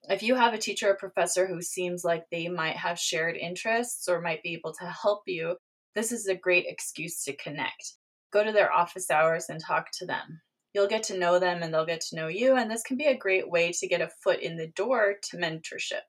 If 0.08 0.22
you 0.22 0.36
have 0.36 0.54
a 0.54 0.60
teacher 0.60 0.92
or 0.92 0.96
professor 0.96 1.48
who 1.48 1.62
seems 1.62 2.04
like 2.04 2.26
they 2.32 2.48
might 2.48 2.78
have 2.78 3.00
shared 3.00 3.36
interests 3.36 4.08
or 4.08 4.22
might 4.22 4.44
be 4.44 4.54
able 4.54 4.74
to 4.74 4.86
help 4.86 5.24
you, 5.26 5.58
this 5.96 6.12
is 6.12 6.28
a 6.28 6.36
great 6.36 6.66
excuse 6.68 7.24
to 7.24 7.36
connect. 7.36 7.94
Go 8.32 8.44
to 8.44 8.52
their 8.52 8.72
office 8.72 9.10
hours 9.10 9.48
and 9.50 9.60
talk 9.60 9.88
to 9.94 10.06
them. 10.06 10.42
You'll 10.74 10.88
get 10.88 11.04
to 11.04 11.18
know 11.18 11.40
them 11.40 11.64
and 11.64 11.74
they'll 11.74 11.86
get 11.86 12.02
to 12.02 12.16
know 12.16 12.28
you, 12.28 12.56
and 12.56 12.70
this 12.70 12.84
can 12.84 12.96
be 12.96 13.06
a 13.06 13.18
great 13.18 13.50
way 13.50 13.72
to 13.72 13.88
get 13.88 14.02
a 14.02 14.12
foot 14.24 14.40
in 14.42 14.56
the 14.56 14.68
door 14.68 15.16
to 15.32 15.38
mentorship. 15.38 16.02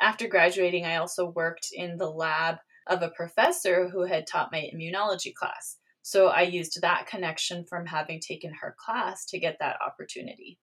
After 0.00 0.28
graduating, 0.28 0.84
I 0.84 0.96
also 0.96 1.30
worked 1.30 1.68
in 1.72 1.96
the 1.96 2.10
lab 2.10 2.58
of 2.86 3.02
a 3.02 3.10
professor 3.10 3.88
who 3.88 4.02
had 4.02 4.26
taught 4.26 4.52
my 4.52 4.70
immunology 4.74 5.34
class. 5.34 5.78
So 6.02 6.28
I 6.28 6.42
used 6.42 6.80
that 6.80 7.06
connection 7.06 7.64
from 7.64 7.86
having 7.86 8.20
taken 8.20 8.52
her 8.54 8.74
class 8.78 9.24
to 9.26 9.38
get 9.38 9.58
that 9.60 9.78
opportunity. 9.80 10.58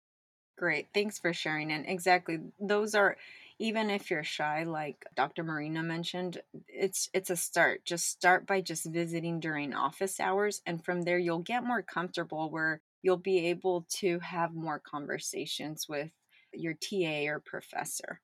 Great. 0.58 0.88
Thanks 0.94 1.20
for 1.20 1.34
sharing. 1.34 1.72
And 1.72 1.86
exactly, 1.88 2.40
those 2.60 2.96
are 2.96 3.18
even 3.60 3.90
if 3.90 4.10
you're 4.10 4.24
shy 4.24 4.64
like 4.64 5.06
Dr. 5.16 5.44
Marina 5.44 5.84
mentioned, 5.84 6.42
it's 6.68 7.10
it's 7.14 7.30
a 7.30 7.36
start. 7.36 7.86
Just 7.86 8.08
start 8.08 8.48
by 8.48 8.62
just 8.62 8.86
visiting 8.86 9.40
during 9.40 9.74
office 9.74 10.20
hours 10.20 10.62
and 10.66 10.84
from 10.84 11.04
there 11.04 11.20
you'll 11.20 11.40
get 11.40 11.64
more 11.64 11.82
comfortable 11.84 12.50
where 12.50 12.82
you'll 13.04 13.18
be 13.18 13.48
able 13.48 13.86
to 13.90 14.20
have 14.20 14.54
more 14.54 14.80
conversations 14.80 15.88
with 15.88 16.12
your 16.54 16.74
TA 16.74 17.28
or 17.28 17.40
professor. 17.40 18.22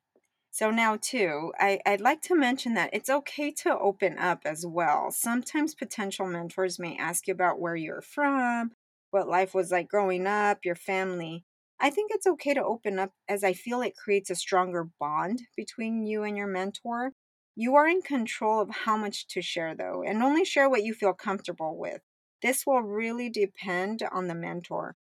So 0.53 0.69
now 0.69 0.97
too, 0.97 1.51
I, 1.59 1.79
I'd 1.83 1.99
like 1.99 2.21
to 2.23 2.35
mention 2.35 2.75
that 2.75 2.91
it's 2.93 3.09
okay 3.09 3.49
to 3.63 3.75
open 3.75 4.19
up 4.19 4.41
as 4.45 4.65
well. 4.67 5.09
Sometimes 5.09 5.73
potential 5.73 6.27
mentors 6.27 6.77
may 6.77 6.95
ask 6.95 7.27
you 7.27 7.33
about 7.33 7.59
where 7.59 7.75
you're 7.75 8.03
from, 8.03 8.71
what 9.09 9.27
life 9.27 9.55
was 9.55 9.71
like 9.71 9.87
growing 9.89 10.27
up, 10.27 10.59
your 10.63 10.75
family. 10.75 11.43
I 11.79 11.89
think 11.89 12.11
it's 12.13 12.27
okay 12.27 12.53
to 12.53 12.63
open 12.63 12.99
up 12.99 13.13
as 13.27 13.43
I 13.43 13.53
feel 13.53 13.81
it 13.81 13.97
creates 13.97 14.29
a 14.29 14.35
stronger 14.35 14.87
bond 14.99 15.41
between 15.57 16.05
you 16.05 16.21
and 16.21 16.37
your 16.37 16.47
mentor. 16.47 17.13
You 17.55 17.73
are 17.75 17.87
in 17.87 18.03
control 18.03 18.61
of 18.61 18.69
how 18.69 18.95
much 18.95 19.27
to 19.29 19.41
share, 19.41 19.75
though, 19.75 20.03
and 20.03 20.21
only 20.21 20.45
share 20.45 20.69
what 20.69 20.83
you 20.83 20.93
feel 20.93 21.13
comfortable 21.13 21.77
with. 21.77 22.01
This 22.43 22.63
will 22.65 22.83
really 22.83 23.29
depend 23.29 24.03
on 24.11 24.27
the 24.27 24.35
mentor. 24.35 24.95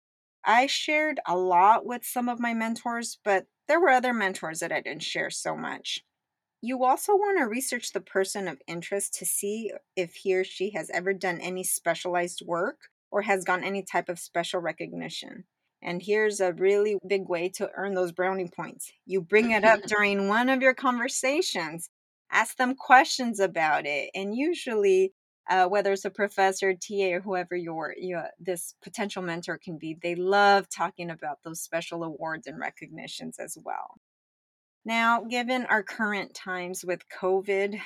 I 0.46 0.68
shared 0.68 1.20
a 1.28 1.38
lot 1.38 1.86
with 1.86 2.06
some 2.06 2.30
of 2.30 2.40
my 2.40 2.54
mentors, 2.54 3.20
but 3.24 3.46
there 3.68 3.80
were 3.80 3.90
other 3.90 4.14
mentors 4.14 4.60
that 4.60 4.72
I 4.72 4.82
didn't 4.82 5.04
share 5.04 5.30
so 5.30 5.56
much. 5.56 6.04
You 6.62 6.84
also 6.84 7.14
want 7.16 7.38
to 7.40 7.46
research 7.46 7.94
the 7.94 8.02
person 8.02 8.48
of 8.48 8.62
interest 8.68 9.14
to 9.20 9.26
see 9.26 9.72
if 9.96 10.14
he 10.16 10.36
or 10.36 10.44
she 10.44 10.72
has 10.72 10.90
ever 10.90 11.14
done 11.14 11.40
any 11.40 11.64
specialized 11.64 12.42
work 12.46 12.90
or 13.12 13.22
has 13.22 13.46
gotten 13.46 13.64
any 13.64 13.84
type 13.84 14.10
of 14.10 14.20
special 14.20 14.60
recognition. 14.60 15.46
And 15.82 16.02
here's 16.02 16.42
a 16.42 16.54
really 16.54 16.98
big 17.08 17.30
way 17.30 17.50
to 17.56 17.70
earn 17.76 17.94
those 17.94 18.12
brownie 18.12 18.50
points. 18.54 18.92
You 19.06 19.22
bring 19.22 19.52
it 19.52 19.64
up 19.64 19.82
during 19.88 20.28
one 20.28 20.50
of 20.50 20.62
your 20.62 20.74
conversations, 20.74 21.90
ask 22.32 22.58
them 22.58 22.76
questions 22.76 23.40
about 23.40 23.86
it, 23.86 24.10
and 24.14 24.36
usually, 24.36 25.14
uh, 25.50 25.68
whether 25.68 25.92
it's 25.92 26.06
a 26.06 26.12
professor, 26.12 26.74
TA, 26.74 27.16
or 27.16 27.22
whoever 27.22 27.56
your, 27.56 27.96
your 27.98 28.30
this 28.40 28.76
potential 28.84 29.24
mentor 29.24 29.58
can 29.58 29.78
be, 29.78 29.98
they 30.02 30.16
love 30.16 30.68
talking 30.70 31.10
about 31.10 31.40
those 31.44 31.62
special 31.62 32.04
awards 32.04 32.46
and 32.46 32.60
recognitions 32.60 33.40
as 33.40 33.58
well. 33.66 34.00
Now, 34.86 35.24
given 35.24 35.66
our 35.66 35.84
current 35.84 36.34
times 36.34 36.86
with 36.86 37.02
COVID, 37.10 37.80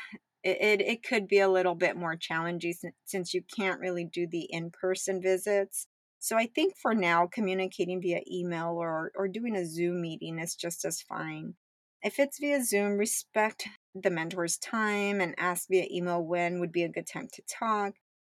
it, 0.43 0.57
it, 0.61 0.81
it 0.81 1.03
could 1.03 1.27
be 1.27 1.39
a 1.39 1.49
little 1.49 1.75
bit 1.75 1.95
more 1.95 2.17
challenging 2.17 2.73
since 3.05 3.33
you 3.33 3.41
can't 3.55 3.79
really 3.79 4.05
do 4.05 4.27
the 4.27 4.47
in 4.49 4.69
person 4.69 5.21
visits. 5.21 5.87
So 6.19 6.37
I 6.37 6.47
think 6.47 6.75
for 6.77 6.93
now, 6.93 7.27
communicating 7.27 8.01
via 8.01 8.21
email 8.29 8.75
or, 8.77 9.11
or 9.15 9.27
doing 9.27 9.55
a 9.55 9.65
Zoom 9.65 10.01
meeting 10.01 10.39
is 10.39 10.55
just 10.55 10.85
as 10.85 11.01
fine. 11.01 11.55
If 12.03 12.19
it's 12.19 12.37
via 12.37 12.61
Zoom, 12.63 12.97
respect 12.97 13.67
the 13.95 14.09
mentor's 14.09 14.57
time 14.57 15.21
and 15.21 15.33
ask 15.37 15.69
via 15.69 15.87
email 15.89 16.21
when 16.21 16.59
would 16.59 16.71
be 16.71 16.83
a 16.83 16.89
good 16.89 17.07
time 17.07 17.29
to 17.33 17.41
talk. 17.43 17.93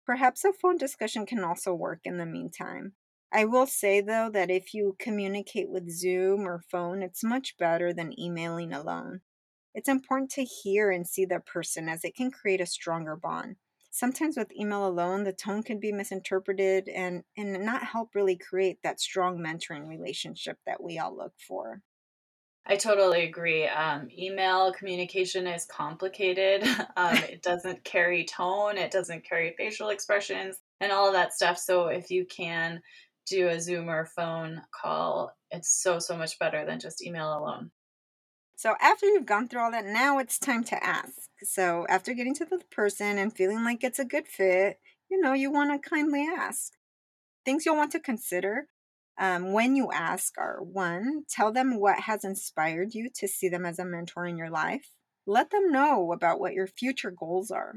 Perhaps 0.05 0.43
a 0.43 0.51
phone 0.51 0.77
discussion 0.77 1.25
can 1.25 1.43
also 1.43 1.73
work 1.73 2.01
in 2.03 2.17
the 2.17 2.25
meantime. 2.25 2.93
I 3.31 3.45
will 3.45 3.65
say 3.65 4.01
though 4.01 4.29
that 4.33 4.51
if 4.51 4.73
you 4.73 4.97
communicate 4.99 5.69
with 5.69 5.89
Zoom 5.89 6.45
or 6.45 6.65
phone, 6.69 7.01
it's 7.01 7.23
much 7.23 7.57
better 7.57 7.93
than 7.93 8.19
emailing 8.19 8.73
alone. 8.73 9.21
It's 9.73 9.89
important 9.89 10.31
to 10.31 10.43
hear 10.43 10.91
and 10.91 11.07
see 11.07 11.23
the 11.23 11.39
person 11.39 11.87
as 11.87 12.03
it 12.03 12.15
can 12.15 12.31
create 12.31 12.61
a 12.61 12.65
stronger 12.65 13.15
bond 13.15 13.55
sometimes 13.93 14.35
with 14.35 14.51
email 14.59 14.87
alone, 14.87 15.23
the 15.23 15.31
tone 15.31 15.61
can 15.61 15.79
be 15.79 15.91
misinterpreted 15.91 16.89
and, 16.89 17.23
and 17.37 17.63
not 17.63 17.83
help 17.83 18.15
really 18.15 18.35
create 18.35 18.79
that 18.81 18.99
strong 18.99 19.37
mentoring 19.37 19.87
relationship 19.87 20.57
that 20.65 20.83
we 20.83 20.97
all 20.97 21.15
look 21.15 21.33
for. 21.47 21.81
I 22.65 22.77
totally 22.77 23.23
agree. 23.23 23.67
Um, 23.67 24.07
email 24.17 24.71
communication 24.73 25.47
is 25.47 25.65
complicated. 25.65 26.63
Um, 26.95 27.17
it 27.17 27.41
doesn't 27.43 27.83
carry 27.83 28.23
tone, 28.23 28.77
it 28.77 28.91
doesn't 28.91 29.27
carry 29.27 29.55
facial 29.57 29.89
expressions, 29.89 30.59
and 30.79 30.91
all 30.91 31.07
of 31.07 31.13
that 31.13 31.33
stuff. 31.33 31.57
So, 31.57 31.87
if 31.87 32.11
you 32.11 32.25
can 32.25 32.81
do 33.25 33.47
a 33.47 33.59
Zoom 33.59 33.89
or 33.89 34.05
phone 34.05 34.61
call, 34.79 35.35
it's 35.49 35.81
so, 35.81 35.97
so 35.97 36.15
much 36.15 36.37
better 36.37 36.65
than 36.65 36.79
just 36.79 37.03
email 37.03 37.35
alone. 37.35 37.71
So 38.55 38.75
after 38.79 39.07
you've 39.07 39.25
gone 39.25 39.47
through 39.47 39.61
all 39.61 39.71
that, 39.71 39.85
now 39.85 40.19
it's 40.19 40.39
time 40.39 40.63
to 40.65 40.81
ask. 40.83 41.29
So 41.41 41.85
after 41.89 42.13
getting 42.13 42.35
to 42.35 42.45
the 42.45 42.61
person 42.71 43.17
and 43.17 43.35
feeling 43.35 43.63
like 43.63 43.83
it's 43.83 43.99
a 43.99 44.05
good 44.05 44.27
fit, 44.27 44.79
you 45.09 45.19
know, 45.19 45.33
you 45.33 45.51
want 45.51 45.71
to 45.83 45.89
kindly 45.89 46.25
ask. 46.25 46.73
Things 47.43 47.65
you'll 47.65 47.75
want 47.75 47.91
to 47.91 47.99
consider 47.99 48.67
um, 49.19 49.53
when 49.53 49.75
you 49.75 49.91
ask 49.91 50.33
are 50.37 50.59
one, 50.61 51.23
tell 51.29 51.51
them 51.51 51.79
what 51.79 52.01
has 52.01 52.23
inspired 52.23 52.93
you 52.93 53.09
to 53.15 53.27
see 53.27 53.49
them 53.49 53.65
as 53.65 53.79
a 53.79 53.85
mentor 53.85 54.25
in 54.25 54.37
your 54.37 54.49
life. 54.49 54.89
Let 55.25 55.51
them 55.51 55.71
know 55.71 56.11
about 56.11 56.39
what 56.39 56.53
your 56.53 56.67
future 56.67 57.11
goals 57.11 57.51
are. 57.51 57.75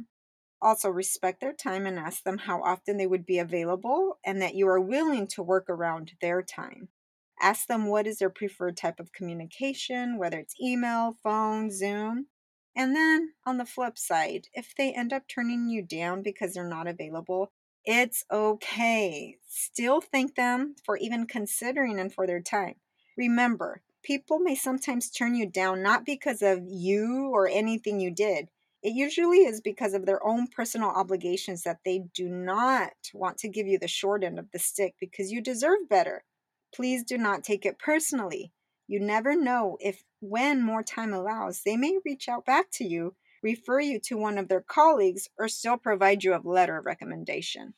Also, 0.63 0.89
respect 0.89 1.41
their 1.41 1.53
time 1.53 1.87
and 1.87 1.99
ask 1.99 2.23
them 2.23 2.39
how 2.39 2.63
often 2.63 2.97
they 2.97 3.07
would 3.07 3.27
be 3.27 3.39
available 3.39 4.19
and 4.25 4.41
that 4.41 4.55
you 4.55 4.67
are 4.67 4.81
willing 4.81 5.27
to 5.29 5.43
work 5.43 5.69
around 5.69 6.13
their 6.21 6.43
time. 6.43 6.89
Ask 7.41 7.67
them 7.67 7.87
what 7.87 8.07
is 8.07 8.19
their 8.19 8.31
preferred 8.31 8.77
type 8.79 8.99
of 8.99 9.13
communication, 9.13 10.17
whether 10.17 10.39
it's 10.39 10.59
email, 10.61 11.19
phone, 11.23 11.71
Zoom. 11.71 12.29
And 12.75 12.97
then 12.97 13.35
on 13.47 13.59
the 13.59 13.67
flip 13.67 13.99
side, 13.99 14.49
if 14.55 14.75
they 14.77 14.93
end 14.93 15.13
up 15.13 15.25
turning 15.29 15.69
you 15.69 15.83
down 15.83 16.23
because 16.23 16.55
they're 16.55 16.69
not 16.69 16.87
available, 16.87 17.53
it's 17.87 18.25
okay. 18.33 19.37
Still 19.47 20.01
thank 20.01 20.35
them 20.35 20.75
for 20.85 20.97
even 20.97 21.27
considering 21.27 22.01
and 22.01 22.13
for 22.13 22.27
their 22.27 22.41
time. 22.41 22.75
Remember, 23.17 23.81
people 24.03 24.41
may 24.41 24.57
sometimes 24.57 25.11
turn 25.11 25.35
you 25.35 25.47
down 25.47 25.83
not 25.83 26.05
because 26.05 26.43
of 26.43 26.61
you 26.67 27.31
or 27.33 27.49
anything 27.49 28.01
you 28.01 28.11
did. 28.11 28.49
It 28.83 28.91
usually 28.91 29.39
is 29.39 29.61
because 29.61 29.95
of 29.95 30.05
their 30.05 30.25
own 30.25 30.49
personal 30.49 30.91
obligations 30.91 31.63
that 31.63 31.81
they 31.85 32.05
do 32.15 32.29
not 32.29 32.93
want 33.15 33.39
to 33.39 33.49
give 33.49 33.67
you 33.67 33.79
the 33.79 33.89
short 33.89 34.23
end 34.23 34.39
of 34.39 34.51
the 34.53 34.59
stick 34.59 34.95
because 35.01 35.33
you 35.33 35.41
deserve 35.41 35.89
better. 35.89 36.25
Please 36.75 37.03
do 37.03 37.17
not 37.17 37.43
take 37.43 37.65
it 37.65 37.79
personally. 37.79 38.53
You 38.87 39.01
never 39.01 39.35
know 39.35 39.77
if, 39.81 40.05
when 40.21 40.63
more 40.63 40.83
time 40.83 41.13
allows, 41.13 41.63
they 41.65 41.77
may 41.77 41.99
reach 42.05 42.29
out 42.29 42.45
back 42.45 42.67
to 42.75 42.85
you, 42.85 43.15
refer 43.47 43.81
you 43.81 44.01
to 44.01 44.17
one 44.17 44.39
of 44.39 44.49
their 44.49 44.61
colleagues, 44.61 45.29
or 45.39 45.47
still 45.49 45.77
provide 45.77 46.25
you 46.25 46.35
a 46.35 46.43
letter 46.43 46.77
of 46.79 46.85
recommendation. 46.85 47.75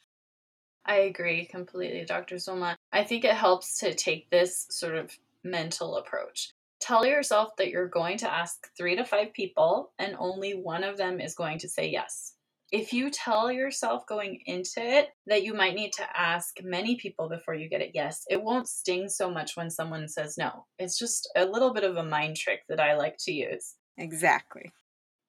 I 0.86 1.00
agree 1.10 1.44
completely, 1.44 2.06
Dr. 2.06 2.36
Zulma. 2.36 2.74
I 2.90 3.04
think 3.04 3.24
it 3.24 3.34
helps 3.34 3.78
to 3.80 3.92
take 3.92 4.30
this 4.30 4.66
sort 4.70 4.96
of 4.96 5.14
mental 5.44 5.96
approach. 5.96 6.52
Tell 6.80 7.04
yourself 7.04 7.56
that 7.56 7.68
you're 7.68 7.88
going 7.88 8.16
to 8.18 8.32
ask 8.32 8.68
three 8.76 8.96
to 8.96 9.04
five 9.04 9.34
people, 9.34 9.92
and 9.98 10.16
only 10.18 10.52
one 10.52 10.84
of 10.84 10.96
them 10.96 11.20
is 11.20 11.34
going 11.34 11.58
to 11.58 11.68
say 11.68 11.90
yes. 11.90 12.34
If 12.70 12.92
you 12.92 13.10
tell 13.10 13.50
yourself 13.50 14.06
going 14.06 14.40
into 14.46 14.80
it 14.80 15.08
that 15.26 15.42
you 15.42 15.54
might 15.54 15.74
need 15.74 15.92
to 15.94 16.18
ask 16.18 16.58
many 16.62 16.96
people 16.96 17.28
before 17.28 17.54
you 17.54 17.68
get 17.68 17.80
it 17.80 17.92
yes, 17.94 18.24
it 18.30 18.42
won't 18.42 18.68
sting 18.68 19.08
so 19.08 19.30
much 19.30 19.56
when 19.56 19.70
someone 19.70 20.06
says 20.06 20.36
no. 20.36 20.66
It's 20.78 20.98
just 20.98 21.30
a 21.34 21.46
little 21.46 21.72
bit 21.72 21.84
of 21.84 21.96
a 21.96 22.04
mind 22.04 22.36
trick 22.36 22.60
that 22.68 22.80
I 22.80 22.96
like 22.96 23.16
to 23.20 23.32
use. 23.32 23.74
Exactly. 23.96 24.70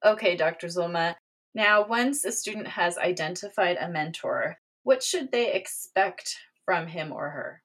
Okay, 0.04 0.36
Dr. 0.36 0.68
Zulma. 0.68 1.14
Now, 1.54 1.86
once 1.86 2.24
a 2.24 2.32
student 2.32 2.68
has 2.68 2.96
identified 2.96 3.76
a 3.78 3.88
mentor, 3.88 4.56
what 4.82 5.02
should 5.02 5.32
they 5.32 5.52
expect 5.52 6.36
from 6.64 6.86
him 6.86 7.12
or 7.12 7.30
her? 7.30 7.62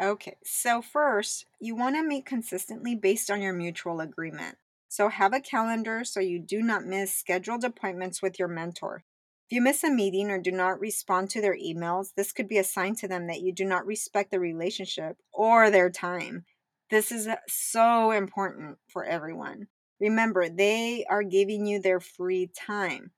Okay, 0.00 0.36
so 0.44 0.80
first, 0.80 1.46
you 1.60 1.74
want 1.74 1.96
to 1.96 2.02
meet 2.02 2.24
consistently 2.24 2.94
based 2.94 3.30
on 3.30 3.42
your 3.42 3.52
mutual 3.52 4.00
agreement. 4.00 4.56
So 4.88 5.08
have 5.08 5.32
a 5.32 5.40
calendar 5.40 6.04
so 6.04 6.20
you 6.20 6.38
do 6.38 6.62
not 6.62 6.84
miss 6.84 7.14
scheduled 7.14 7.64
appointments 7.64 8.22
with 8.22 8.38
your 8.38 8.48
mentor. 8.48 9.04
If 9.48 9.56
you 9.56 9.62
miss 9.62 9.84
a 9.84 9.90
meeting 9.90 10.30
or 10.30 10.38
do 10.38 10.50
not 10.50 10.80
respond 10.80 11.30
to 11.30 11.40
their 11.40 11.56
emails, 11.56 12.08
this 12.14 12.32
could 12.32 12.48
be 12.48 12.58
a 12.58 12.64
sign 12.64 12.94
to 12.96 13.08
them 13.08 13.26
that 13.26 13.40
you 13.40 13.52
do 13.52 13.64
not 13.64 13.86
respect 13.86 14.30
the 14.30 14.40
relationship 14.40 15.16
or 15.32 15.70
their 15.70 15.90
time. 15.90 16.44
This 16.90 17.10
is 17.10 17.26
uh, 17.26 17.36
so 17.48 18.10
important 18.10 18.78
for 18.88 19.04
everyone. 19.04 19.68
Remember, 20.02 20.48
they 20.48 21.04
are 21.08 21.22
giving 21.22 21.64
you 21.64 21.80
their 21.80 22.00
free 22.00 22.48
time. 22.48 23.12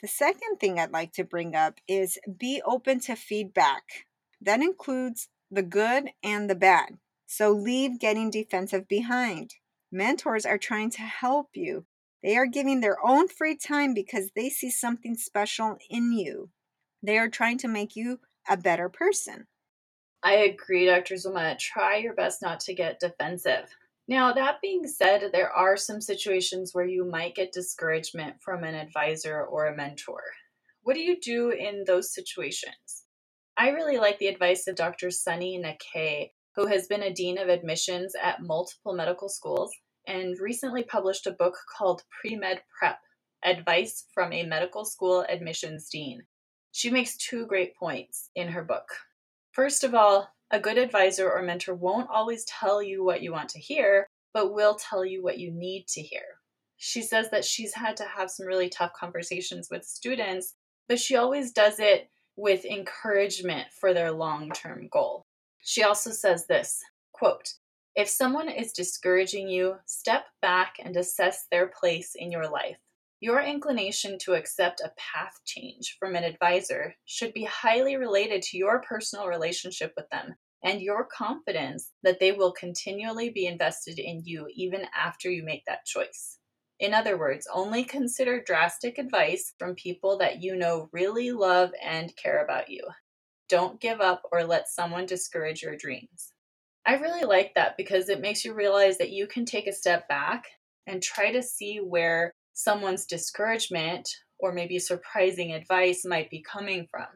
The 0.00 0.08
second 0.08 0.56
thing 0.58 0.78
I'd 0.78 0.90
like 0.90 1.12
to 1.12 1.24
bring 1.24 1.54
up 1.54 1.78
is 1.86 2.18
be 2.38 2.62
open 2.64 3.00
to 3.00 3.16
feedback. 3.16 4.06
That 4.40 4.62
includes 4.62 5.28
the 5.50 5.62
good 5.62 6.08
and 6.24 6.48
the 6.48 6.54
bad. 6.54 6.96
So 7.26 7.50
leave 7.50 8.00
getting 8.00 8.30
defensive 8.30 8.88
behind. 8.88 9.56
Mentors 9.92 10.46
are 10.46 10.56
trying 10.56 10.88
to 10.92 11.02
help 11.02 11.50
you. 11.52 11.84
They 12.22 12.38
are 12.38 12.46
giving 12.46 12.80
their 12.80 12.96
own 13.04 13.28
free 13.28 13.56
time 13.56 13.92
because 13.92 14.30
they 14.34 14.48
see 14.48 14.70
something 14.70 15.16
special 15.16 15.76
in 15.90 16.12
you. 16.12 16.48
They 17.02 17.18
are 17.18 17.28
trying 17.28 17.58
to 17.58 17.68
make 17.68 17.94
you 17.94 18.20
a 18.48 18.56
better 18.56 18.88
person. 18.88 19.48
I 20.22 20.36
agree, 20.36 20.86
Dr. 20.86 21.16
Zulma. 21.16 21.58
Try 21.58 21.96
your 21.96 22.14
best 22.14 22.40
not 22.40 22.60
to 22.60 22.74
get 22.74 23.00
defensive. 23.00 23.68
Now, 24.12 24.30
that 24.34 24.60
being 24.60 24.86
said, 24.86 25.30
there 25.32 25.50
are 25.50 25.74
some 25.74 26.02
situations 26.02 26.74
where 26.74 26.84
you 26.84 27.02
might 27.02 27.34
get 27.34 27.50
discouragement 27.50 28.42
from 28.42 28.62
an 28.62 28.74
advisor 28.74 29.42
or 29.42 29.68
a 29.68 29.74
mentor. 29.74 30.20
What 30.82 30.96
do 30.96 31.00
you 31.00 31.18
do 31.18 31.48
in 31.48 31.84
those 31.86 32.12
situations? 32.12 33.06
I 33.56 33.70
really 33.70 33.96
like 33.96 34.18
the 34.18 34.26
advice 34.26 34.66
of 34.66 34.76
Dr. 34.76 35.10
Sunny 35.10 35.58
Nakae, 35.58 36.32
who 36.54 36.66
has 36.66 36.88
been 36.88 37.04
a 37.04 37.14
dean 37.14 37.38
of 37.38 37.48
admissions 37.48 38.12
at 38.22 38.42
multiple 38.42 38.92
medical 38.92 39.30
schools 39.30 39.72
and 40.06 40.38
recently 40.38 40.82
published 40.82 41.26
a 41.26 41.30
book 41.30 41.56
called 41.74 42.02
Pre 42.20 42.36
Med 42.36 42.60
Prep 42.78 42.98
Advice 43.42 44.08
from 44.12 44.30
a 44.34 44.44
Medical 44.44 44.84
School 44.84 45.24
Admissions 45.26 45.88
Dean. 45.90 46.20
She 46.70 46.90
makes 46.90 47.16
two 47.16 47.46
great 47.46 47.74
points 47.78 48.28
in 48.34 48.48
her 48.48 48.62
book. 48.62 48.90
First 49.52 49.84
of 49.84 49.94
all, 49.94 50.28
a 50.52 50.60
good 50.60 50.76
advisor 50.76 51.30
or 51.30 51.42
mentor 51.42 51.74
won't 51.74 52.10
always 52.10 52.44
tell 52.44 52.82
you 52.82 53.02
what 53.02 53.22
you 53.22 53.32
want 53.32 53.48
to 53.50 53.58
hear, 53.58 54.06
but 54.34 54.52
will 54.52 54.74
tell 54.74 55.04
you 55.04 55.22
what 55.22 55.38
you 55.38 55.50
need 55.50 55.86
to 55.88 56.02
hear. 56.02 56.22
She 56.76 57.00
says 57.02 57.30
that 57.30 57.44
she's 57.44 57.74
had 57.74 57.96
to 57.96 58.04
have 58.04 58.30
some 58.30 58.46
really 58.46 58.68
tough 58.68 58.92
conversations 58.92 59.68
with 59.70 59.84
students, 59.84 60.54
but 60.88 61.00
she 61.00 61.16
always 61.16 61.52
does 61.52 61.80
it 61.80 62.10
with 62.36 62.64
encouragement 62.64 63.68
for 63.72 63.94
their 63.94 64.12
long 64.12 64.50
term 64.50 64.88
goal. 64.90 65.24
She 65.60 65.82
also 65.82 66.10
says 66.10 66.46
this 66.46 66.82
quote, 67.12 67.54
if 67.94 68.08
someone 68.08 68.48
is 68.48 68.72
discouraging 68.72 69.48
you, 69.48 69.76
step 69.86 70.24
back 70.40 70.76
and 70.82 70.96
assess 70.96 71.46
their 71.50 71.68
place 71.68 72.14
in 72.16 72.30
your 72.30 72.48
life. 72.48 72.78
Your 73.22 73.40
inclination 73.40 74.18
to 74.22 74.34
accept 74.34 74.80
a 74.80 74.90
path 74.96 75.38
change 75.44 75.96
from 76.00 76.16
an 76.16 76.24
advisor 76.24 76.96
should 77.04 77.32
be 77.32 77.44
highly 77.44 77.94
related 77.94 78.42
to 78.42 78.58
your 78.58 78.82
personal 78.82 79.28
relationship 79.28 79.92
with 79.96 80.10
them 80.10 80.34
and 80.64 80.82
your 80.82 81.04
confidence 81.04 81.92
that 82.02 82.18
they 82.18 82.32
will 82.32 82.50
continually 82.50 83.30
be 83.30 83.46
invested 83.46 84.00
in 84.00 84.22
you 84.24 84.48
even 84.56 84.86
after 84.92 85.30
you 85.30 85.44
make 85.44 85.64
that 85.66 85.84
choice. 85.84 86.38
In 86.80 86.92
other 86.92 87.16
words, 87.16 87.46
only 87.54 87.84
consider 87.84 88.42
drastic 88.42 88.98
advice 88.98 89.54
from 89.56 89.76
people 89.76 90.18
that 90.18 90.42
you 90.42 90.56
know 90.56 90.88
really 90.90 91.30
love 91.30 91.70
and 91.80 92.12
care 92.16 92.42
about 92.42 92.70
you. 92.70 92.82
Don't 93.48 93.80
give 93.80 94.00
up 94.00 94.22
or 94.32 94.42
let 94.42 94.66
someone 94.66 95.06
discourage 95.06 95.62
your 95.62 95.76
dreams. 95.76 96.32
I 96.84 96.96
really 96.96 97.22
like 97.22 97.54
that 97.54 97.76
because 97.76 98.08
it 98.08 98.20
makes 98.20 98.44
you 98.44 98.52
realize 98.52 98.98
that 98.98 99.10
you 99.10 99.28
can 99.28 99.44
take 99.44 99.68
a 99.68 99.72
step 99.72 100.08
back 100.08 100.46
and 100.88 101.00
try 101.00 101.30
to 101.30 101.40
see 101.44 101.76
where 101.76 102.34
someone's 102.52 103.06
discouragement 103.06 104.08
or 104.38 104.52
maybe 104.52 104.78
surprising 104.78 105.52
advice 105.52 106.04
might 106.04 106.30
be 106.30 106.42
coming 106.42 106.86
from. 106.90 107.06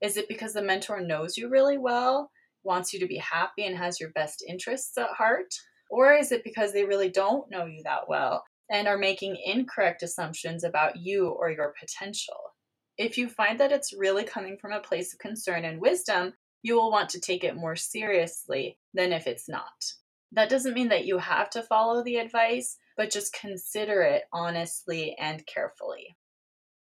Is 0.00 0.16
it 0.16 0.28
because 0.28 0.52
the 0.52 0.62
mentor 0.62 1.00
knows 1.00 1.36
you 1.36 1.48
really 1.48 1.78
well, 1.78 2.30
wants 2.64 2.92
you 2.92 3.00
to 3.00 3.06
be 3.06 3.18
happy, 3.18 3.64
and 3.64 3.76
has 3.76 4.00
your 4.00 4.10
best 4.10 4.44
interests 4.46 4.98
at 4.98 5.10
heart? 5.10 5.54
Or 5.90 6.12
is 6.12 6.32
it 6.32 6.42
because 6.44 6.72
they 6.72 6.84
really 6.84 7.08
don't 7.08 7.50
know 7.50 7.66
you 7.66 7.82
that 7.84 8.08
well 8.08 8.44
and 8.70 8.88
are 8.88 8.98
making 8.98 9.36
incorrect 9.44 10.02
assumptions 10.02 10.64
about 10.64 10.96
you 10.96 11.28
or 11.28 11.50
your 11.50 11.74
potential? 11.78 12.36
If 12.96 13.18
you 13.18 13.28
find 13.28 13.60
that 13.60 13.72
it's 13.72 13.96
really 13.96 14.24
coming 14.24 14.56
from 14.60 14.72
a 14.72 14.80
place 14.80 15.12
of 15.12 15.18
concern 15.18 15.64
and 15.64 15.80
wisdom, 15.80 16.34
you 16.62 16.74
will 16.74 16.90
want 16.90 17.10
to 17.10 17.20
take 17.20 17.44
it 17.44 17.56
more 17.56 17.76
seriously 17.76 18.78
than 18.94 19.12
if 19.12 19.26
it's 19.26 19.48
not. 19.48 19.92
That 20.32 20.48
doesn't 20.48 20.74
mean 20.74 20.88
that 20.88 21.04
you 21.04 21.18
have 21.18 21.50
to 21.50 21.62
follow 21.62 22.02
the 22.02 22.16
advice, 22.16 22.76
but 22.96 23.10
just 23.10 23.32
consider 23.32 24.02
it 24.02 24.24
honestly 24.32 25.16
and 25.18 25.44
carefully. 25.46 26.16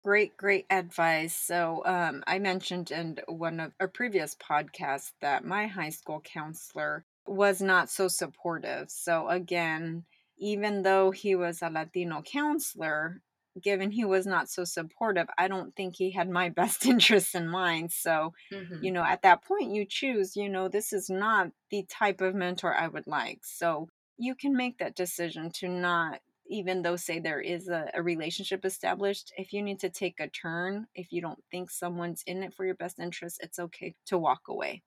Great, 0.04 0.36
great 0.36 0.66
advice. 0.70 1.34
So, 1.34 1.82
um, 1.86 2.24
I 2.28 2.38
mentioned 2.40 2.92
in 2.92 3.20
one 3.28 3.62
of 3.62 3.72
our 3.80 3.88
previous 3.88 4.36
podcasts 4.36 5.12
that 5.22 5.46
my 5.46 5.68
high 5.68 5.92
school 5.92 6.22
counselor 6.22 7.06
was 7.26 7.62
not 7.62 7.90
so 7.90 8.10
supportive. 8.10 8.90
So, 8.92 9.30
again, 9.30 10.04
even 10.38 10.84
though 10.84 11.12
he 11.12 11.36
was 11.36 11.62
a 11.62 11.70
Latino 11.70 12.22
counselor, 12.22 13.22
given 13.62 13.92
he 13.92 14.04
was 14.04 14.26
not 14.26 14.50
so 14.50 14.64
supportive, 14.64 15.28
I 15.38 15.48
don't 15.48 15.74
think 15.76 15.96
he 15.96 16.12
had 16.12 16.30
my 16.30 16.50
best 16.60 16.86
interests 16.86 17.36
in 17.36 17.48
mind. 17.48 17.92
So, 17.92 18.34
mm-hmm. 18.52 18.84
you 18.84 18.92
know, 18.92 19.04
at 19.04 19.22
that 19.22 19.46
point, 19.46 19.74
you 19.74 19.86
choose, 19.86 20.36
you 20.36 20.50
know, 20.50 20.68
this 20.68 20.92
is 20.92 21.10
not 21.10 21.52
the 21.70 21.86
type 21.90 22.22
of 22.22 22.36
mentor 22.36 22.74
I 22.74 22.88
would 22.88 23.08
like. 23.08 23.40
So, 23.44 23.90
you 24.18 24.36
can 24.36 24.56
make 24.56 24.78
that 24.78 24.96
decision 24.96 25.52
to 25.56 25.68
not, 25.68 26.20
even 26.48 26.82
though, 26.82 26.96
say, 26.96 27.20
there 27.20 27.42
is 27.42 27.68
a, 27.68 27.90
a 27.94 28.02
relationship 28.02 28.66
established, 28.66 29.32
if 29.38 29.54
you 29.54 29.62
need 29.62 29.80
to 29.80 29.90
take 29.90 30.20
a 30.20 30.28
turn, 30.28 30.88
if 30.96 31.12
you 31.12 31.22
don't 31.22 31.44
think 31.52 31.72
someone's 31.72 32.24
in 32.28 32.44
it 32.44 32.54
for 32.54 32.66
your 32.66 32.76
best 32.76 33.00
interest, 33.00 33.40
it's 33.42 33.60
okay 33.60 33.96
to 34.08 34.18
walk 34.18 34.42
away. 34.50 34.84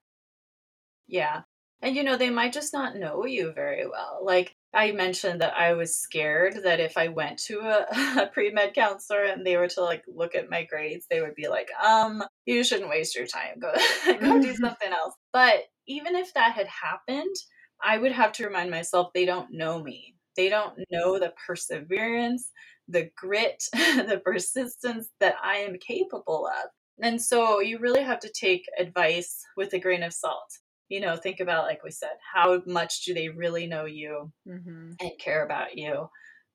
Yeah. 1.07 1.41
And 1.81 1.95
you 1.95 2.03
know, 2.03 2.17
they 2.17 2.31
might 2.31 2.53
just 2.53 2.73
not 2.73 2.95
know 2.95 3.25
you 3.25 3.51
very 3.53 3.87
well. 3.87 4.19
Like, 4.23 4.55
I 4.73 4.91
mentioned 4.91 5.41
that 5.41 5.55
I 5.55 5.73
was 5.73 5.95
scared 5.95 6.63
that 6.63 6.79
if 6.79 6.97
I 6.97 7.07
went 7.07 7.39
to 7.45 7.59
a, 7.59 7.85
a 8.23 8.27
pre 8.27 8.51
med 8.51 8.73
counselor 8.73 9.23
and 9.23 9.45
they 9.45 9.57
were 9.57 9.67
to 9.69 9.81
like 9.81 10.03
look 10.07 10.35
at 10.35 10.49
my 10.49 10.63
grades, 10.63 11.05
they 11.09 11.21
would 11.21 11.35
be 11.35 11.47
like, 11.47 11.69
um, 11.83 12.23
you 12.45 12.63
shouldn't 12.63 12.89
waste 12.89 13.15
your 13.15 13.27
time. 13.27 13.59
Go 13.59 13.73
go 14.19 14.41
do 14.41 14.55
something 14.55 14.91
else. 14.91 15.13
But 15.31 15.61
even 15.87 16.15
if 16.15 16.33
that 16.33 16.53
had 16.53 16.67
happened, 16.67 17.35
I 17.83 17.97
would 17.97 18.11
have 18.11 18.31
to 18.33 18.45
remind 18.45 18.71
myself 18.71 19.11
they 19.13 19.25
don't 19.25 19.51
know 19.51 19.81
me. 19.81 20.15
They 20.35 20.49
don't 20.49 20.77
know 20.91 21.19
the 21.19 21.33
perseverance, 21.45 22.51
the 22.87 23.09
grit, 23.15 23.63
the 23.73 24.21
persistence 24.23 25.09
that 25.19 25.35
I 25.43 25.57
am 25.57 25.77
capable 25.79 26.47
of. 26.47 26.69
And 27.01 27.21
so 27.21 27.59
you 27.59 27.79
really 27.79 28.03
have 28.03 28.19
to 28.21 28.29
take 28.29 28.65
advice 28.79 29.43
with 29.55 29.73
a 29.73 29.79
grain 29.79 30.03
of 30.03 30.13
salt 30.13 30.59
you 30.89 30.99
know 30.99 31.15
think 31.15 31.39
about 31.39 31.65
like 31.65 31.83
we 31.83 31.91
said 31.91 32.11
how 32.33 32.61
much 32.65 33.03
do 33.03 33.13
they 33.13 33.29
really 33.29 33.67
know 33.67 33.85
you 33.85 34.31
mm-hmm. 34.47 34.91
and 34.99 35.11
care 35.19 35.43
about 35.43 35.77
you 35.77 36.09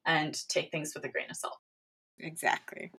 and 0.07 0.37
take 0.49 0.71
things 0.71 0.93
with 0.95 1.05
a 1.05 1.09
grain 1.09 1.31
of 1.31 1.37
salt 1.37 1.59
exactly 2.19 2.91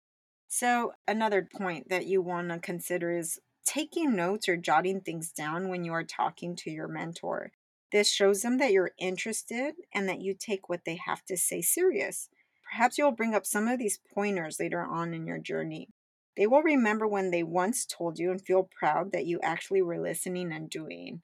so 0.47 0.93
another 1.07 1.47
point 1.55 1.89
that 1.89 2.05
you 2.05 2.21
want 2.21 2.49
to 2.49 2.59
consider 2.59 3.12
is 3.12 3.39
taking 3.65 4.15
notes 4.15 4.47
or 4.47 4.57
jotting 4.57 5.01
things 5.01 5.31
down 5.31 5.69
when 5.69 5.83
you 5.83 5.93
are 5.93 6.03
talking 6.03 6.55
to 6.55 6.69
your 6.69 6.88
mentor 6.88 7.51
this 7.93 8.12
shows 8.12 8.41
them 8.41 8.58
that 8.58 8.73
you're 8.73 8.91
interested 8.99 9.75
and 9.93 10.10
that 10.10 10.21
you 10.21 10.36
take 10.38 10.67
what 10.67 10.82
they 10.86 10.99
have 11.06 11.23
to 11.23 11.38
say 11.38 11.62
serious 11.62 12.27
perhaps 12.69 12.97
you'll 12.97 13.12
bring 13.12 13.34
up 13.34 13.45
some 13.45 13.69
of 13.69 13.79
these 13.79 13.99
pointers 14.13 14.58
later 14.60 14.82
on 14.82 15.13
in 15.13 15.25
your 15.25 15.39
journey 15.39 15.88
they 16.36 16.47
will 16.47 16.63
remember 16.63 17.08
when 17.08 17.32
they 17.32 17.43
once 17.43 17.86
told 17.86 18.17
you 18.17 18.32
and 18.32 18.41
feel 18.41 18.69
proud 18.77 19.12
that 19.12 19.25
you 19.25 19.39
actually 19.43 19.82
were 19.82 19.99
listening 19.99 20.51
and 20.51 20.69
doing. 20.69 21.21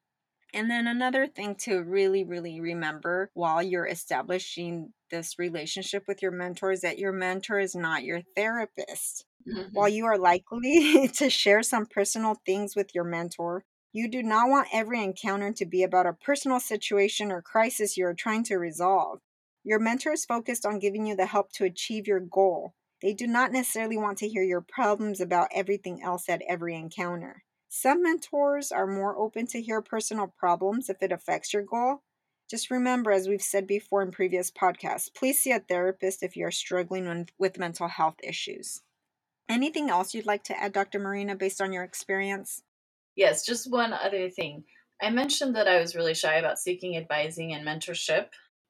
And 0.54 0.70
then 0.70 0.88
another 0.88 1.28
thing 1.28 1.56
to 1.62 1.82
really, 1.84 2.24
really 2.24 2.60
remember 2.60 3.30
while 3.34 3.62
you're 3.62 3.88
establishing 3.88 4.94
this 5.12 5.38
relationship 5.38 6.06
with 6.08 6.22
your 6.22 6.32
mentor 6.32 6.72
is 6.72 6.82
that 6.82 6.98
your 6.98 7.12
mentor 7.12 7.60
is 7.60 7.76
not 7.76 8.04
your 8.04 8.22
therapist. 8.36 9.26
Mm-hmm. 9.48 9.74
While 9.74 9.90
you 9.90 10.06
are 10.06 10.18
likely 10.18 11.08
to 11.16 11.30
share 11.30 11.62
some 11.62 11.86
personal 11.86 12.36
things 12.46 12.76
with 12.76 12.96
your 12.96 13.04
mentor, 13.04 13.64
you 13.92 14.08
do 14.08 14.22
not 14.22 14.50
want 14.50 14.68
every 14.72 15.04
encounter 15.04 15.52
to 15.52 15.66
be 15.66 15.84
about 15.84 16.06
a 16.06 16.14
personal 16.14 16.60
situation 16.60 17.32
or 17.32 17.42
crisis 17.42 17.98
you 17.98 18.06
are 18.06 18.14
trying 18.14 18.44
to 18.44 18.58
resolve. 18.58 19.20
Your 19.64 19.80
mentor 19.80 20.14
is 20.14 20.26
focused 20.26 20.66
on 20.66 20.80
giving 20.80 21.08
you 21.08 21.16
the 21.16 21.26
help 21.26 21.52
to 21.54 21.66
achieve 21.66 22.08
your 22.08 22.20
goal. 22.20 22.76
They 23.02 23.14
do 23.14 23.28
not 23.28 23.52
necessarily 23.52 23.98
want 23.98 24.18
to 24.20 24.30
hear 24.30 24.44
your 24.44 24.62
problems 24.62 25.20
about 25.20 25.50
everything 25.54 26.02
else 26.04 26.30
at 26.30 26.44
every 26.48 26.76
encounter. 26.76 27.44
Some 27.68 28.04
mentors 28.04 28.72
are 28.72 28.88
more 28.88 29.18
open 29.18 29.48
to 29.48 29.62
hear 29.62 29.82
personal 29.82 30.28
problems 30.38 30.90
if 30.90 31.02
it 31.02 31.12
affects 31.12 31.54
your 31.54 31.64
goal. 31.64 32.04
Just 32.50 32.72
remember, 32.72 33.12
as 33.12 33.28
we've 33.28 33.42
said 33.42 33.68
before 33.68 34.02
in 34.02 34.12
previous 34.12 34.52
podcasts, 34.52 35.14
please 35.14 35.42
see 35.42 35.52
a 35.52 35.60
therapist 35.60 36.24
if 36.24 36.36
you're 36.36 36.52
struggling 36.52 37.28
with 37.38 37.60
mental 37.60 37.88
health 37.88 38.16
issues. 38.24 38.82
Anything 39.48 39.90
else 39.90 40.14
you'd 40.14 40.26
like 40.26 40.44
to 40.46 40.60
add, 40.60 40.74
Dr. 40.74 41.00
Marina, 41.00 41.36
based 41.36 41.62
on 41.62 41.72
your 41.72 41.84
experience? 41.84 42.64
Yes, 43.20 43.46
just 43.46 43.70
one 43.70 43.92
other 43.92 44.30
thing. 44.30 44.64
I 45.02 45.10
mentioned 45.10 45.54
that 45.58 45.68
I 45.68 45.82
was 45.82 45.94
really 45.94 46.14
shy 46.14 46.36
about 46.36 46.58
seeking 46.58 46.96
advising 46.96 47.54
and 47.54 47.68
mentorship 47.68 48.28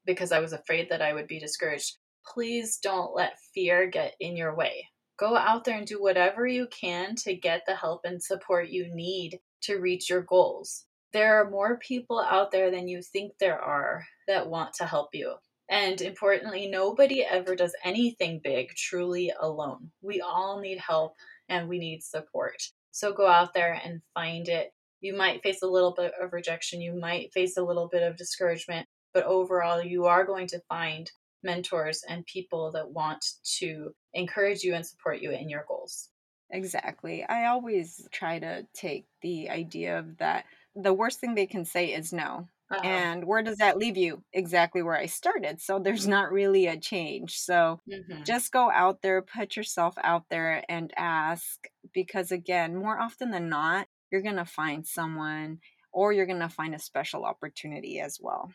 because 0.07 0.31
I 0.31 0.39
was 0.39 0.53
afraid 0.53 0.89
that 0.89 1.03
I 1.03 1.13
would 1.13 1.27
be 1.27 1.37
discouraged. 1.37 1.97
Please 2.25 2.79
don't 2.81 3.13
let 3.13 3.37
fear 3.53 3.85
get 3.85 4.15
in 4.19 4.35
your 4.35 4.55
way. 4.55 4.87
Go 5.19 5.37
out 5.37 5.65
there 5.65 5.77
and 5.77 5.85
do 5.85 6.01
whatever 6.01 6.47
you 6.47 6.65
can 6.71 7.13
to 7.17 7.35
get 7.35 7.61
the 7.67 7.75
help 7.75 8.01
and 8.05 8.23
support 8.23 8.69
you 8.69 8.87
need 8.91 9.39
to 9.65 9.75
reach 9.75 10.09
your 10.09 10.23
goals. 10.23 10.85
There 11.13 11.39
are 11.39 11.51
more 11.51 11.77
people 11.77 12.19
out 12.19 12.49
there 12.49 12.71
than 12.71 12.87
you 12.87 13.03
think 13.03 13.33
there 13.39 13.61
are 13.61 14.03
that 14.27 14.49
want 14.49 14.73
to 14.77 14.87
help 14.87 15.09
you. 15.13 15.35
And 15.69 16.01
importantly, 16.01 16.67
nobody 16.67 17.23
ever 17.23 17.55
does 17.55 17.75
anything 17.83 18.41
big 18.43 18.69
truly 18.69 19.31
alone. 19.39 19.91
We 20.01 20.21
all 20.21 20.59
need 20.59 20.79
help 20.79 21.13
and 21.49 21.69
we 21.69 21.77
need 21.77 22.01
support. 22.01 22.63
So 22.99 23.13
go 23.13 23.27
out 23.27 23.53
there 23.53 23.79
and 23.81 24.01
find 24.13 24.49
it. 24.49 24.73
You 24.99 25.15
might 25.15 25.41
face 25.41 25.61
a 25.61 25.67
little 25.67 25.93
bit 25.93 26.11
of 26.21 26.33
rejection, 26.33 26.81
you 26.81 26.93
might 26.93 27.31
face 27.31 27.55
a 27.55 27.63
little 27.63 27.87
bit 27.87 28.03
of 28.03 28.17
discouragement, 28.17 28.87
but 29.13 29.23
overall, 29.23 29.81
you 29.81 30.03
are 30.07 30.25
going 30.25 30.47
to 30.47 30.61
find 30.67 31.09
mentors 31.41 32.03
and 32.09 32.25
people 32.25 32.73
that 32.73 32.91
want 32.91 33.23
to 33.59 33.95
encourage 34.13 34.63
you 34.63 34.75
and 34.75 34.85
support 34.85 35.21
you 35.21 35.31
in 35.31 35.47
your 35.47 35.63
goals. 35.65 36.09
Exactly. 36.51 37.23
I 37.23 37.45
always 37.45 38.05
try 38.11 38.37
to 38.37 38.67
take 38.73 39.05
the 39.21 39.49
idea 39.49 39.97
of 39.97 40.17
that 40.17 40.43
the 40.75 40.93
worst 40.93 41.21
thing 41.21 41.35
they 41.35 41.47
can 41.47 41.63
say 41.63 41.93
is 41.93 42.11
no. 42.11 42.49
Uh-huh. 42.71 42.81
And 42.83 43.25
where 43.25 43.41
does 43.41 43.57
that 43.57 43.77
leave 43.77 43.97
you? 43.97 44.23
Exactly 44.31 44.83
where 44.83 44.95
I 44.95 45.07
started. 45.07 45.59
So 45.59 45.79
there's 45.79 46.07
not 46.07 46.31
really 46.31 46.67
a 46.67 46.77
change. 46.79 47.37
So 47.39 47.79
mm-hmm. 47.91 48.23
just 48.23 48.51
go 48.51 48.69
out 48.69 49.01
there, 49.01 49.23
put 49.23 49.55
yourself 49.55 49.95
out 50.03 50.25
there 50.29 50.63
and 50.69 50.93
ask 50.95 51.67
because, 51.93 52.31
again, 52.31 52.75
more 52.75 52.99
often 52.99 53.31
than 53.31 53.49
not, 53.49 53.87
you're 54.11 54.21
going 54.21 54.35
to 54.35 54.45
find 54.45 54.85
someone 54.85 55.59
or 55.91 56.13
you're 56.13 56.27
going 56.27 56.39
to 56.39 56.49
find 56.49 56.75
a 56.75 56.79
special 56.79 57.25
opportunity 57.25 57.99
as 57.99 58.19
well. 58.21 58.51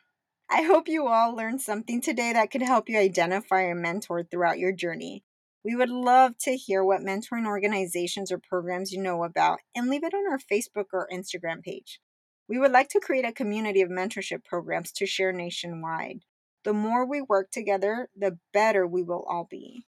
I 0.49 0.63
hope 0.63 0.87
you 0.87 1.09
all 1.09 1.35
learned 1.35 1.61
something 1.61 2.01
today 2.01 2.33
that 2.35 2.51
could 2.51 2.63
help 2.63 2.89
you 2.89 2.99
identify 2.99 3.63
a 3.63 3.75
mentor 3.75 4.23
throughout 4.23 4.59
your 4.59 4.73
journey. 4.73 5.25
We 5.65 5.75
would 5.75 5.91
love 5.91 6.37
to 6.43 6.57
hear 6.57 6.85
what 6.85 7.01
mentoring 7.01 7.47
organizations 7.47 8.31
or 8.31 8.39
programs 8.39 8.93
you 8.93 9.03
know 9.03 9.25
about 9.25 9.61
and 9.75 9.89
leave 9.89 10.05
it 10.05 10.15
on 10.15 10.31
our 10.31 10.39
Facebook 10.39 10.87
or 10.93 11.09
Instagram 11.13 11.63
page. 11.63 12.01
We 12.49 12.59
would 12.59 12.73
like 12.73 12.89
to 12.91 13.01
create 13.01 13.25
a 13.25 13.33
community 13.33 13.81
of 13.81 13.89
mentorship 13.89 14.45
programs 14.45 14.93
to 14.93 15.07
share 15.07 15.33
nationwide. 15.33 16.21
The 16.65 16.73
more 16.75 17.07
we 17.07 17.23
work 17.23 17.51
together, 17.51 18.09
the 18.15 18.39
better 18.53 18.87
we 18.87 19.03
will 19.03 19.25
all 19.29 19.47
be. 19.51 19.87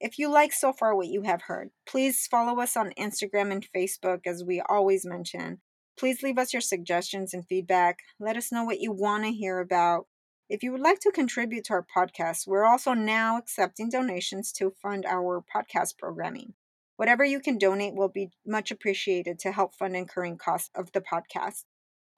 If 0.00 0.18
you 0.18 0.28
like 0.28 0.52
so 0.52 0.72
far 0.72 0.96
what 0.96 1.06
you 1.06 1.22
have 1.22 1.42
heard, 1.42 1.70
please 1.86 2.26
follow 2.26 2.60
us 2.60 2.76
on 2.76 2.92
Instagram 2.98 3.52
and 3.52 3.66
Facebook 3.74 4.26
as 4.26 4.42
we 4.44 4.60
always 4.60 5.04
mention. 5.04 5.60
Please 5.96 6.22
leave 6.22 6.38
us 6.38 6.52
your 6.52 6.60
suggestions 6.60 7.32
and 7.32 7.46
feedback. 7.46 8.00
Let 8.18 8.36
us 8.36 8.50
know 8.50 8.64
what 8.64 8.80
you 8.80 8.90
want 8.90 9.24
to 9.24 9.32
hear 9.32 9.60
about. 9.60 10.06
If 10.48 10.64
you 10.64 10.72
would 10.72 10.80
like 10.80 10.98
to 11.00 11.12
contribute 11.12 11.64
to 11.66 11.74
our 11.74 11.86
podcast, 11.96 12.48
we're 12.48 12.64
also 12.64 12.94
now 12.94 13.38
accepting 13.38 13.90
donations 13.90 14.50
to 14.54 14.74
fund 14.82 15.06
our 15.06 15.40
podcast 15.54 15.98
programming. 15.98 16.54
Whatever 16.96 17.24
you 17.24 17.40
can 17.40 17.58
donate 17.58 17.94
will 17.94 18.08
be 18.08 18.30
much 18.46 18.70
appreciated 18.70 19.38
to 19.40 19.52
help 19.52 19.74
fund 19.74 19.96
incurring 19.96 20.36
costs 20.36 20.70
of 20.74 20.90
the 20.92 21.00
podcast. 21.00 21.62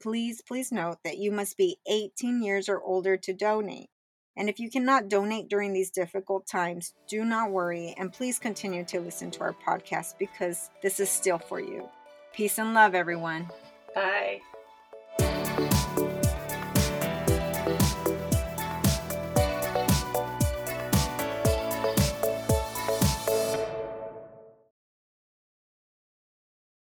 Please, 0.00 0.42
please 0.48 0.72
note 0.72 0.96
that 1.04 1.18
you 1.18 1.30
must 1.30 1.58
be 1.58 1.76
18 1.86 2.42
years 2.42 2.70
or 2.70 2.80
older 2.80 3.18
to 3.18 3.34
donate. 3.34 3.90
And 4.34 4.48
if 4.48 4.58
you 4.60 4.70
cannot 4.70 5.10
donate 5.10 5.50
during 5.50 5.74
these 5.74 5.90
difficult 5.90 6.46
times, 6.46 6.94
do 7.06 7.22
not 7.22 7.50
worry 7.50 7.94
and 7.98 8.10
please 8.10 8.38
continue 8.38 8.82
to 8.86 8.98
listen 8.98 9.30
to 9.32 9.42
our 9.42 9.52
podcast 9.52 10.14
because 10.18 10.70
this 10.82 10.98
is 10.98 11.10
still 11.10 11.38
for 11.38 11.60
you. 11.60 11.86
Peace 12.32 12.56
and 12.56 12.72
love, 12.72 12.94
everyone. 12.94 13.50
Bye. 13.94 14.40